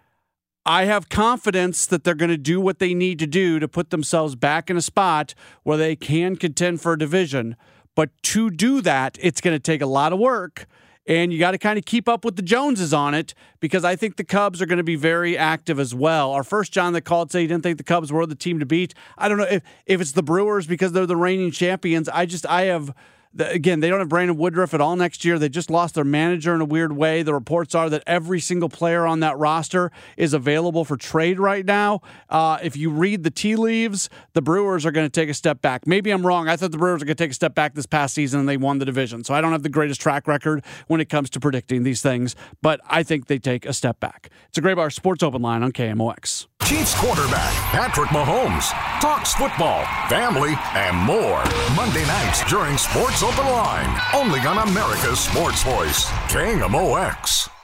I 0.66 0.86
have 0.86 1.10
confidence 1.10 1.86
that 1.86 2.04
they're 2.04 2.16
going 2.16 2.30
to 2.30 2.38
do 2.38 2.60
what 2.60 2.80
they 2.80 2.94
need 2.94 3.20
to 3.20 3.28
do 3.28 3.60
to 3.60 3.68
put 3.68 3.92
themselves 3.92 4.36
back 4.36 4.70
in 4.70 4.78
a 4.78 4.82
spot 4.82 5.36
where 5.64 5.78
they 5.78 5.96
can 5.96 6.36
contend 6.36 6.82
for 6.82 6.94
a 6.94 6.98
division. 6.98 7.56
But 7.96 8.10
to 8.24 8.50
do 8.50 8.82
that, 8.82 9.18
it's 9.22 9.42
going 9.42 9.56
to 9.56 9.60
take 9.60 9.82
a 9.82 9.86
lot 9.86 10.12
of 10.12 10.20
work. 10.20 10.66
And 11.08 11.32
you 11.32 11.38
got 11.38 11.52
to 11.52 11.60
kind 11.60 11.78
of 11.78 11.86
keep 11.86 12.10
up 12.10 12.26
with 12.26 12.36
the 12.36 12.42
Joneses 12.42 12.92
on 12.92 13.14
it 13.14 13.36
because 13.60 13.86
I 13.86 13.96
think 13.96 14.16
the 14.16 14.24
Cubs 14.24 14.60
are 14.60 14.66
going 14.66 14.80
to 14.80 14.84
be 14.84 14.96
very 14.96 15.38
active 15.38 15.80
as 15.80 15.94
well. 15.94 16.32
Our 16.32 16.44
first 16.44 16.74
John 16.74 16.94
that 16.94 17.02
called 17.02 17.32
said 17.32 17.42
he 17.42 17.48
didn't 17.48 17.62
think 17.62 17.78
the 17.78 17.84
Cubs 17.84 18.12
were 18.12 18.26
the 18.26 18.34
team 18.34 18.60
to 18.60 18.66
beat. 18.66 18.96
I 19.16 19.30
don't 19.30 19.38
know 19.38 19.44
if, 19.44 19.62
if 19.86 20.02
it's 20.02 20.14
the 20.14 20.24
Brewers 20.24 20.66
because 20.66 20.94
they're 20.94 21.06
the 21.06 21.16
reigning 21.16 21.52
champions. 21.52 22.10
I 22.10 22.26
just, 22.26 22.48
I 22.48 22.64
have 22.64 22.92
again, 23.38 23.80
they 23.80 23.90
don't 23.90 24.00
have 24.00 24.10
Brandon 24.10 24.38
Woodruff 24.38 24.74
at 24.74 24.82
all 24.82 24.96
next 24.96 25.26
year. 25.26 25.38
They 25.38 25.50
just 25.50 25.70
lost 25.70 25.96
their 25.96 26.04
manager 26.04 26.54
in 26.56 26.62
a 26.62 26.66
weird 26.66 26.94
way. 26.94 27.24
The 27.24 27.34
reports 27.34 27.76
are 27.76 27.90
that 27.90 28.04
every 28.08 28.40
single 28.40 28.70
player 28.70 29.06
on 29.06 29.20
that 29.20 29.38
roster 29.38 29.92
is 30.18 30.34
available 30.34 30.86
for 30.86 30.98
trade 30.98 31.40
right 31.40 31.66
now. 31.66 32.02
Uh, 32.30 32.58
if 32.64 32.78
you 32.78 32.90
read 32.90 33.24
the 33.24 33.32
tea 33.32 33.56
leaves, 33.56 34.10
the 34.34 34.42
Brewers 34.42 34.86
are 34.86 34.92
going 34.92 35.06
to 35.06 35.12
take 35.12 35.30
a 35.30 35.34
step 35.34 35.62
back. 35.62 35.86
Maybe 35.86 36.12
I'm 36.12 36.26
wrong. 36.26 36.48
I 36.48 36.56
thought 36.56 36.72
the 36.72 36.78
Brewers 36.78 37.02
are 37.02 37.06
going 37.06 37.18
to 37.18 37.24
take 37.24 37.32
a 37.32 37.36
step 37.36 37.56
back 37.56 37.74
this 37.74 37.86
past 37.86 38.14
season 38.14 38.42
and 38.42 38.50
they 38.50 38.58
won 38.58 38.80
the 38.80 38.86
division. 38.86 39.24
So 39.24 39.34
I 39.34 39.42
don't 39.42 39.52
have 39.52 39.64
the 39.64 39.70
greatest 39.70 40.02
track 40.02 40.28
record 40.28 40.64
when 40.88 41.02
it 41.02 41.10
comes 41.10 41.30
to 41.32 41.40
predicting 41.40 41.84
these 41.84 42.02
things, 42.02 42.36
but 42.62 42.80
I 42.88 43.04
think 43.04 43.28
they 43.28 43.40
take 43.40 43.66
a 43.66 43.74
step 43.74 44.00
back. 44.00 44.30
It's 44.50 44.58
a 44.58 44.62
Graybar 44.62 44.92
Sports 44.94 45.24
Open 45.24 45.42
line 45.42 45.64
on 45.64 45.72
KMOX. 45.72 46.48
Chiefs 46.66 46.96
quarterback 46.96 47.54
Patrick 47.70 48.10
Mahomes 48.10 48.72
talks 49.00 49.36
football, 49.36 49.86
family, 50.10 50.56
and 50.74 50.98
more. 50.98 51.44
Monday 51.76 52.04
nights 52.08 52.44
during 52.50 52.76
Sports 52.76 53.22
Open 53.22 53.46
Line, 53.46 54.02
only 54.16 54.40
on 54.40 54.68
America's 54.68 55.20
Sports 55.20 55.62
Voice, 55.62 56.06
KMOX. 56.28 57.55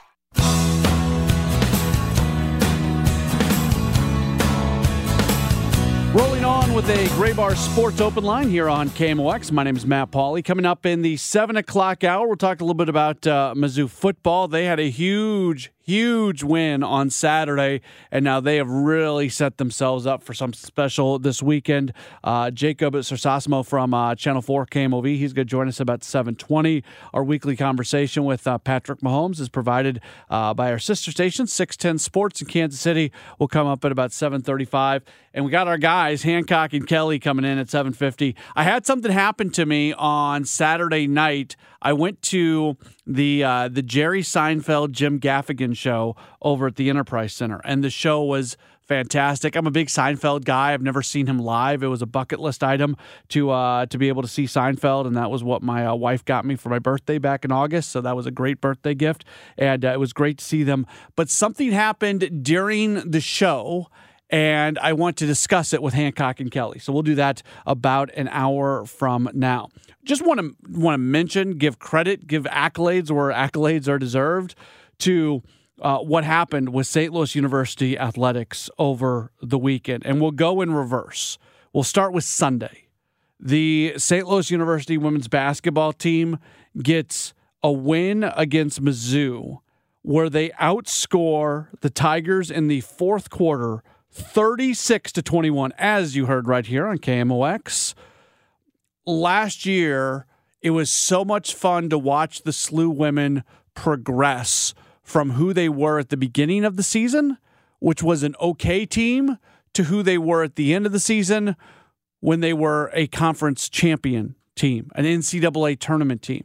With 6.74 6.88
a 6.88 7.04
Graybar 7.16 7.54
Sports 7.54 8.00
Open 8.00 8.24
line 8.24 8.48
here 8.48 8.66
on 8.66 8.88
KMOX. 8.90 9.52
My 9.52 9.62
name 9.62 9.76
is 9.76 9.84
Matt 9.84 10.10
Pauley. 10.10 10.42
Coming 10.42 10.64
up 10.64 10.86
in 10.86 11.02
the 11.02 11.18
7 11.18 11.56
o'clock 11.56 12.02
hour, 12.02 12.26
we'll 12.26 12.36
talk 12.36 12.60
a 12.60 12.64
little 12.64 12.74
bit 12.74 12.88
about 12.88 13.26
uh, 13.26 13.52
Mizzou 13.54 13.90
football. 13.90 14.48
They 14.48 14.64
had 14.64 14.80
a 14.80 14.88
huge, 14.88 15.70
huge 15.82 16.42
win 16.42 16.82
on 16.82 17.10
Saturday, 17.10 17.82
and 18.10 18.24
now 18.24 18.40
they 18.40 18.56
have 18.56 18.70
really 18.70 19.28
set 19.28 19.58
themselves 19.58 20.06
up 20.06 20.22
for 20.22 20.32
something 20.32 20.58
special 20.58 21.18
this 21.18 21.42
weekend. 21.42 21.92
Uh, 22.24 22.50
Jacob 22.50 22.94
Sersosimo 22.94 23.66
from 23.66 23.92
uh, 23.92 24.14
Channel 24.14 24.40
4 24.40 24.64
KMOV, 24.66 25.18
he's 25.18 25.34
going 25.34 25.46
to 25.46 25.50
join 25.50 25.68
us 25.68 25.78
about 25.78 26.02
720. 26.02 26.82
Our 27.12 27.22
weekly 27.22 27.54
conversation 27.54 28.24
with 28.24 28.46
uh, 28.46 28.56
Patrick 28.56 29.00
Mahomes 29.00 29.40
is 29.40 29.50
provided 29.50 30.00
uh, 30.30 30.54
by 30.54 30.72
our 30.72 30.78
sister 30.78 31.10
station, 31.10 31.46
610 31.46 31.98
Sports 31.98 32.40
in 32.40 32.46
Kansas 32.46 32.80
City. 32.80 33.12
will 33.38 33.48
come 33.48 33.66
up 33.66 33.84
at 33.84 33.92
about 33.92 34.12
735. 34.12 35.04
And 35.34 35.44
we 35.44 35.50
got 35.50 35.66
our 35.66 35.78
guys, 35.78 36.22
Hancock 36.22 36.72
and 36.72 36.86
Kelly, 36.86 37.18
coming 37.18 37.44
in 37.44 37.58
at 37.58 37.70
750. 37.70 38.36
I 38.54 38.64
had 38.64 38.84
something 38.84 39.10
happen 39.10 39.50
to 39.50 39.64
me 39.64 39.92
on 39.94 40.44
Saturday 40.44 41.06
night. 41.06 41.56
I 41.80 41.94
went 41.94 42.20
to 42.22 42.76
the 43.06 43.42
uh, 43.42 43.68
the 43.68 43.82
Jerry 43.82 44.22
Seinfeld 44.22 44.92
Jim 44.92 45.18
Gaffigan 45.18 45.76
show 45.76 46.16
over 46.42 46.66
at 46.66 46.76
the 46.76 46.90
Enterprise 46.90 47.32
Center, 47.32 47.60
and 47.64 47.82
the 47.82 47.90
show 47.90 48.22
was 48.22 48.56
fantastic. 48.86 49.56
I'm 49.56 49.66
a 49.66 49.70
big 49.70 49.88
Seinfeld 49.88 50.44
guy. 50.44 50.74
I've 50.74 50.82
never 50.82 51.02
seen 51.02 51.26
him 51.26 51.38
live. 51.38 51.82
It 51.82 51.86
was 51.86 52.02
a 52.02 52.06
bucket 52.06 52.40
list 52.40 52.62
item 52.62 52.96
to 53.28 53.50
uh, 53.50 53.86
to 53.86 53.98
be 53.98 54.08
able 54.08 54.22
to 54.22 54.28
see 54.28 54.44
Seinfeld, 54.44 55.06
and 55.06 55.16
that 55.16 55.30
was 55.30 55.42
what 55.42 55.62
my 55.62 55.86
uh, 55.86 55.94
wife 55.94 56.24
got 56.24 56.44
me 56.44 56.56
for 56.56 56.68
my 56.68 56.78
birthday 56.78 57.18
back 57.18 57.44
in 57.44 57.52
August. 57.52 57.90
So 57.90 58.00
that 58.02 58.14
was 58.14 58.26
a 58.26 58.30
great 58.30 58.60
birthday 58.60 58.94
gift, 58.94 59.24
and 59.56 59.84
uh, 59.84 59.88
it 59.88 60.00
was 60.00 60.12
great 60.12 60.38
to 60.38 60.44
see 60.44 60.62
them. 60.62 60.86
But 61.16 61.30
something 61.30 61.72
happened 61.72 62.44
during 62.44 63.10
the 63.10 63.20
show 63.20 63.88
and 64.32 64.78
I 64.78 64.94
want 64.94 65.18
to 65.18 65.26
discuss 65.26 65.74
it 65.74 65.82
with 65.82 65.92
Hancock 65.92 66.40
and 66.40 66.50
Kelly. 66.50 66.78
So 66.78 66.92
we'll 66.92 67.02
do 67.02 67.14
that 67.16 67.42
about 67.66 68.10
an 68.14 68.28
hour 68.28 68.86
from 68.86 69.28
now. 69.34 69.68
Just 70.04 70.26
want 70.26 70.40
to 70.40 70.56
want 70.68 70.94
to 70.94 70.98
mention, 70.98 71.58
give 71.58 71.78
credit, 71.78 72.26
give 72.26 72.44
accolades 72.44 73.10
where 73.10 73.30
accolades 73.30 73.88
are 73.88 73.98
deserved 73.98 74.54
to 75.00 75.42
uh, 75.82 75.98
what 75.98 76.24
happened 76.24 76.70
with 76.70 76.86
St. 76.86 77.12
Louis 77.12 77.34
University 77.34 77.98
athletics 77.98 78.70
over 78.78 79.30
the 79.42 79.58
weekend, 79.58 80.04
and 80.06 80.20
we'll 80.20 80.30
go 80.30 80.62
in 80.62 80.72
reverse. 80.72 81.38
We'll 81.72 81.84
start 81.84 82.12
with 82.12 82.24
Sunday. 82.24 82.88
The 83.38 83.94
St. 83.98 84.26
Louis 84.26 84.50
University 84.50 84.96
women's 84.96 85.28
basketball 85.28 85.92
team 85.92 86.38
gets 86.80 87.34
a 87.62 87.70
win 87.70 88.24
against 88.24 88.82
Mizzou, 88.82 89.58
where 90.02 90.30
they 90.30 90.50
outscore 90.50 91.68
the 91.80 91.90
Tigers 91.90 92.50
in 92.50 92.68
the 92.68 92.80
fourth 92.80 93.30
quarter 93.30 93.82
36 94.12 95.12
to 95.12 95.22
21, 95.22 95.72
as 95.78 96.14
you 96.14 96.26
heard 96.26 96.46
right 96.46 96.66
here 96.66 96.86
on 96.86 96.98
KMOX. 96.98 97.94
Last 99.06 99.64
year, 99.64 100.26
it 100.60 100.70
was 100.70 100.90
so 100.90 101.24
much 101.24 101.54
fun 101.54 101.88
to 101.88 101.98
watch 101.98 102.42
the 102.42 102.50
SLU 102.50 102.94
women 102.94 103.42
progress 103.74 104.74
from 105.02 105.30
who 105.30 105.52
they 105.52 105.68
were 105.68 105.98
at 105.98 106.10
the 106.10 106.16
beginning 106.16 106.64
of 106.64 106.76
the 106.76 106.82
season, 106.82 107.38
which 107.78 108.02
was 108.02 108.22
an 108.22 108.36
okay 108.40 108.86
team, 108.86 109.38
to 109.72 109.84
who 109.84 110.02
they 110.02 110.18
were 110.18 110.42
at 110.42 110.56
the 110.56 110.74
end 110.74 110.84
of 110.84 110.92
the 110.92 111.00
season 111.00 111.56
when 112.20 112.40
they 112.40 112.52
were 112.52 112.90
a 112.92 113.06
conference 113.06 113.68
champion 113.68 114.36
team, 114.54 114.90
an 114.94 115.04
NCAA 115.04 115.78
tournament 115.78 116.20
team. 116.22 116.44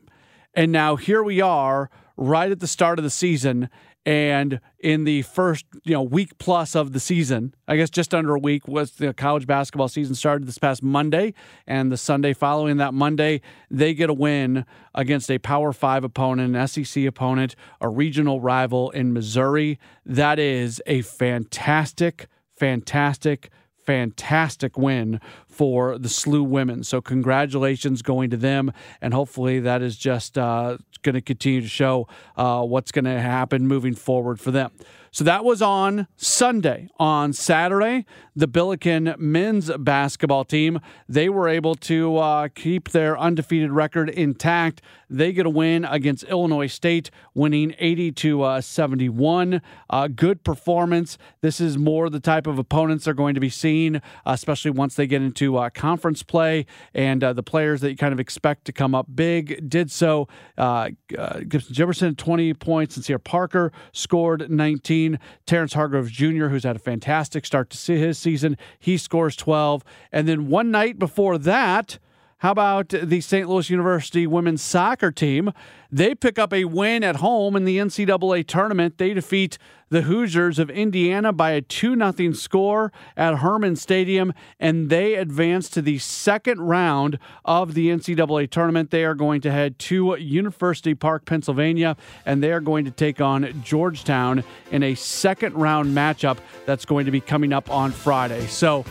And 0.54 0.72
now 0.72 0.96
here 0.96 1.22
we 1.22 1.42
are 1.42 1.90
right 2.16 2.50
at 2.52 2.62
the 2.62 2.68
start 2.68 2.98
of 2.98 3.04
the 3.04 3.12
season 3.12 3.70
and 4.08 4.62
in 4.80 5.04
the 5.04 5.24
first, 5.24 5.66
you 5.84 5.92
know, 5.92 6.02
week 6.02 6.38
plus 6.38 6.78
of 6.78 6.94
the 6.94 7.00
season, 7.00 7.54
I 7.68 7.76
guess 7.76 7.90
just 7.90 8.16
under 8.16 8.36
a 8.36 8.40
week 8.40 8.66
was 8.66 8.92
the 8.92 9.14
college 9.14 9.46
basketball 9.46 9.90
season 9.90 10.16
started 10.16 10.48
this 10.48 10.58
past 10.58 10.82
Monday, 10.82 11.34
and 11.68 11.92
the 11.92 11.98
Sunday 11.98 12.32
following 12.32 12.78
that 12.78 12.94
Monday, 12.94 13.42
they 13.70 13.94
get 13.94 14.10
a 14.10 14.14
win 14.14 14.66
against 14.96 15.30
a 15.30 15.40
Power 15.40 15.74
Five 15.74 16.06
opponent, 16.06 16.56
an 16.56 16.68
SEC 16.70 17.04
opponent, 17.04 17.58
a 17.82 17.90
regional 17.90 18.40
rival 18.40 18.92
in 18.92 19.12
Missouri. 19.12 19.78
That 20.06 20.40
is 20.40 20.82
a 20.88 21.02
fantastic, 21.02 22.28
fantastic 22.56 23.52
fantastic 23.88 24.78
win 24.78 25.22
for 25.58 25.98
the 25.98 26.10
SLU 26.10 26.46
women. 26.46 26.84
So, 26.84 27.02
congratulations 27.02 28.02
going 28.02 28.30
to 28.30 28.38
them. 28.38 28.72
And 29.02 29.14
hopefully, 29.14 29.60
that 29.62 29.82
is 29.82 29.98
just 29.98 30.38
uh, 30.38 30.78
going 31.02 31.16
to 31.16 31.22
continue 31.22 31.62
to 31.62 31.68
show 31.68 32.08
uh, 32.36 32.64
what's 32.64 32.92
going 32.92 33.06
to 33.06 33.20
happen 33.20 33.68
moving 33.68 33.96
forward 33.96 34.40
for 34.40 34.52
them. 34.52 34.72
So 35.12 35.24
that 35.24 35.44
was 35.44 35.62
on 35.62 36.08
Sunday. 36.16 36.90
On 37.00 37.34
Saturday, 37.34 38.06
the 38.36 38.48
Billiken 38.48 39.16
men's 39.18 39.72
basketball 39.80 40.46
team 40.46 40.80
they 41.10 41.30
were 41.30 41.48
able 41.48 41.74
to 41.76 42.18
uh, 42.18 42.48
keep 42.54 42.90
their 42.90 43.18
undefeated 43.18 43.72
record 43.72 44.10
intact. 44.10 44.82
They 45.10 45.32
get 45.32 45.46
a 45.46 45.50
win 45.50 45.86
against 45.86 46.24
Illinois 46.26 46.68
State, 46.68 47.10
winning 47.34 47.74
80 47.80 48.12
to 48.12 48.42
uh, 48.44 48.62
71. 48.62 49.62
Uh, 49.90 50.08
good 50.10 50.44
performance. 50.44 51.18
This 51.42 51.60
is 51.60 51.78
more 51.78 52.10
the 52.10 52.20
type 52.20 52.46
of 52.46 52.60
opponents 52.60 53.06
they're 53.06 53.14
going 53.14 53.34
to 53.34 53.40
be 53.40 53.50
seeing, 53.50 54.02
especially 54.26 54.72
once 54.72 54.96
they 54.96 55.08
get 55.08 55.22
into 55.22 55.47
uh, 55.56 55.70
conference 55.70 56.24
play. 56.24 56.66
And 56.94 57.24
uh, 57.24 57.34
the 57.34 57.44
players 57.44 57.82
that 57.82 57.92
you 57.92 57.98
kind 57.98 58.14
of 58.14 58.20
expect 58.20 58.66
to 58.66 58.74
come 58.74 58.94
up 58.94 59.08
big 59.14 59.70
did 59.70 59.90
so. 59.92 60.28
Uh, 60.58 60.90
Gibson 61.08 61.74
Jimerson 61.74 62.18
20 62.18 62.54
points, 62.56 62.96
and 62.96 63.06
Sincere 63.06 63.20
Parker 63.20 63.72
scored 63.94 64.50
19. 64.50 65.20
Terrence 65.46 65.74
Hargrove 65.74 66.12
Jr., 66.12 66.48
who's 66.48 66.64
had 66.64 66.76
a 66.76 66.80
fantastic 66.80 67.46
start 67.46 67.70
to 67.70 67.78
see 67.78 67.98
his 67.98 68.18
season, 68.18 68.58
he 68.80 68.98
scores 68.98 69.36
12. 69.36 69.84
And 70.12 70.28
then 70.28 70.48
one 70.48 70.72
night 70.72 71.00
before 71.00 71.38
that, 71.38 72.00
how 72.42 72.52
about 72.52 72.90
the 72.90 73.22
St. 73.22 73.50
Louis 73.50 73.70
University 73.70 74.28
women's 74.28 74.62
soccer 74.62 75.12
team? 75.12 75.52
They 75.92 76.16
pick 76.16 76.38
up 76.38 76.54
a 76.54 76.66
win 76.66 77.04
at 77.04 77.18
home 77.18 77.56
in 77.56 77.66
the 77.66 77.78
NCAA 77.78 78.46
tournament. 78.46 78.98
They 78.98 79.14
defeat 79.14 79.58
the 79.90 80.02
Hoosiers 80.02 80.60
of 80.60 80.70
Indiana 80.70 81.32
by 81.32 81.52
a 81.52 81.62
2 81.62 81.96
0 81.96 82.34
score 82.34 82.92
at 83.16 83.36
Hermann 83.36 83.78
Stadium, 83.78 84.34
and 84.60 84.90
they 84.90 85.16
advance 85.16 85.70
to 85.70 85.82
the 85.82 85.98
second 86.00 86.60
round 86.60 87.18
of 87.46 87.74
the 87.74 87.88
NCAA 87.88 88.50
tournament. 88.50 88.92
They 88.92 89.06
are 89.06 89.16
going 89.16 89.42
to 89.42 89.52
head 89.52 89.80
to 89.80 90.16
University 90.20 90.94
Park, 90.94 91.26
Pennsylvania, 91.26 91.96
and 92.26 92.44
they 92.44 92.52
are 92.52 92.60
going 92.60 92.84
to 92.86 92.92
take 92.92 93.22
on 93.22 93.62
Georgetown 93.64 94.44
in 94.72 94.84
a 94.84 94.96
second 94.96 95.56
round 95.56 95.96
matchup 95.96 96.38
that's 96.66 96.86
going 96.86 97.06
to 97.06 97.12
be 97.12 97.22
coming 97.22 97.54
up 97.54 97.72
on 97.72 97.92
Friday. 97.92 98.46
So, 98.48 98.86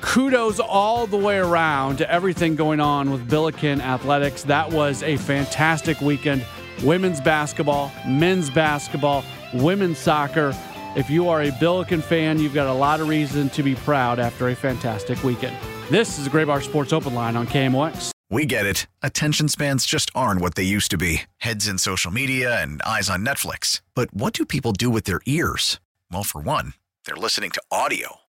kudos 0.00 0.60
all 0.60 1.06
the 1.06 1.16
way 1.16 1.38
around 1.38 1.98
to 1.98 2.10
everything 2.10 2.56
going 2.56 2.80
on 2.80 3.10
with 3.10 3.28
Billiken 3.28 3.80
Athletics. 3.80 4.42
That 4.44 4.70
was 4.70 5.02
a 5.02 5.16
fantastic 5.16 6.00
weekend. 6.00 6.44
Women's 6.82 7.20
basketball, 7.20 7.92
men's 8.06 8.50
basketball, 8.50 9.24
women's 9.54 9.98
soccer. 9.98 10.54
If 10.96 11.10
you 11.10 11.28
are 11.28 11.42
a 11.42 11.50
Billiken 11.60 12.02
fan, 12.02 12.38
you've 12.38 12.54
got 12.54 12.66
a 12.66 12.72
lot 12.72 13.00
of 13.00 13.08
reason 13.08 13.50
to 13.50 13.62
be 13.62 13.74
proud 13.74 14.18
after 14.18 14.48
a 14.48 14.54
fantastic 14.56 15.22
weekend. 15.22 15.56
This 15.90 16.18
is 16.18 16.24
the 16.24 16.30
Graybar 16.30 16.62
Sports 16.62 16.92
Open 16.92 17.14
Line 17.14 17.36
on 17.36 17.46
KMOX. 17.46 18.10
We 18.30 18.46
get 18.46 18.64
it. 18.64 18.86
Attention 19.02 19.48
spans 19.48 19.84
just 19.86 20.10
aren't 20.14 20.40
what 20.40 20.54
they 20.54 20.62
used 20.62 20.90
to 20.92 20.96
be 20.96 21.22
heads 21.38 21.66
in 21.66 21.78
social 21.78 22.12
media 22.12 22.62
and 22.62 22.80
eyes 22.82 23.10
on 23.10 23.24
Netflix. 23.24 23.80
But 23.94 24.14
what 24.14 24.32
do 24.32 24.46
people 24.46 24.72
do 24.72 24.88
with 24.88 25.04
their 25.04 25.20
ears? 25.26 25.80
Well, 26.10 26.22
for 26.22 26.40
one, 26.40 26.74
they're 27.04 27.16
listening 27.16 27.50
to 27.50 27.62
audio. 27.70 28.20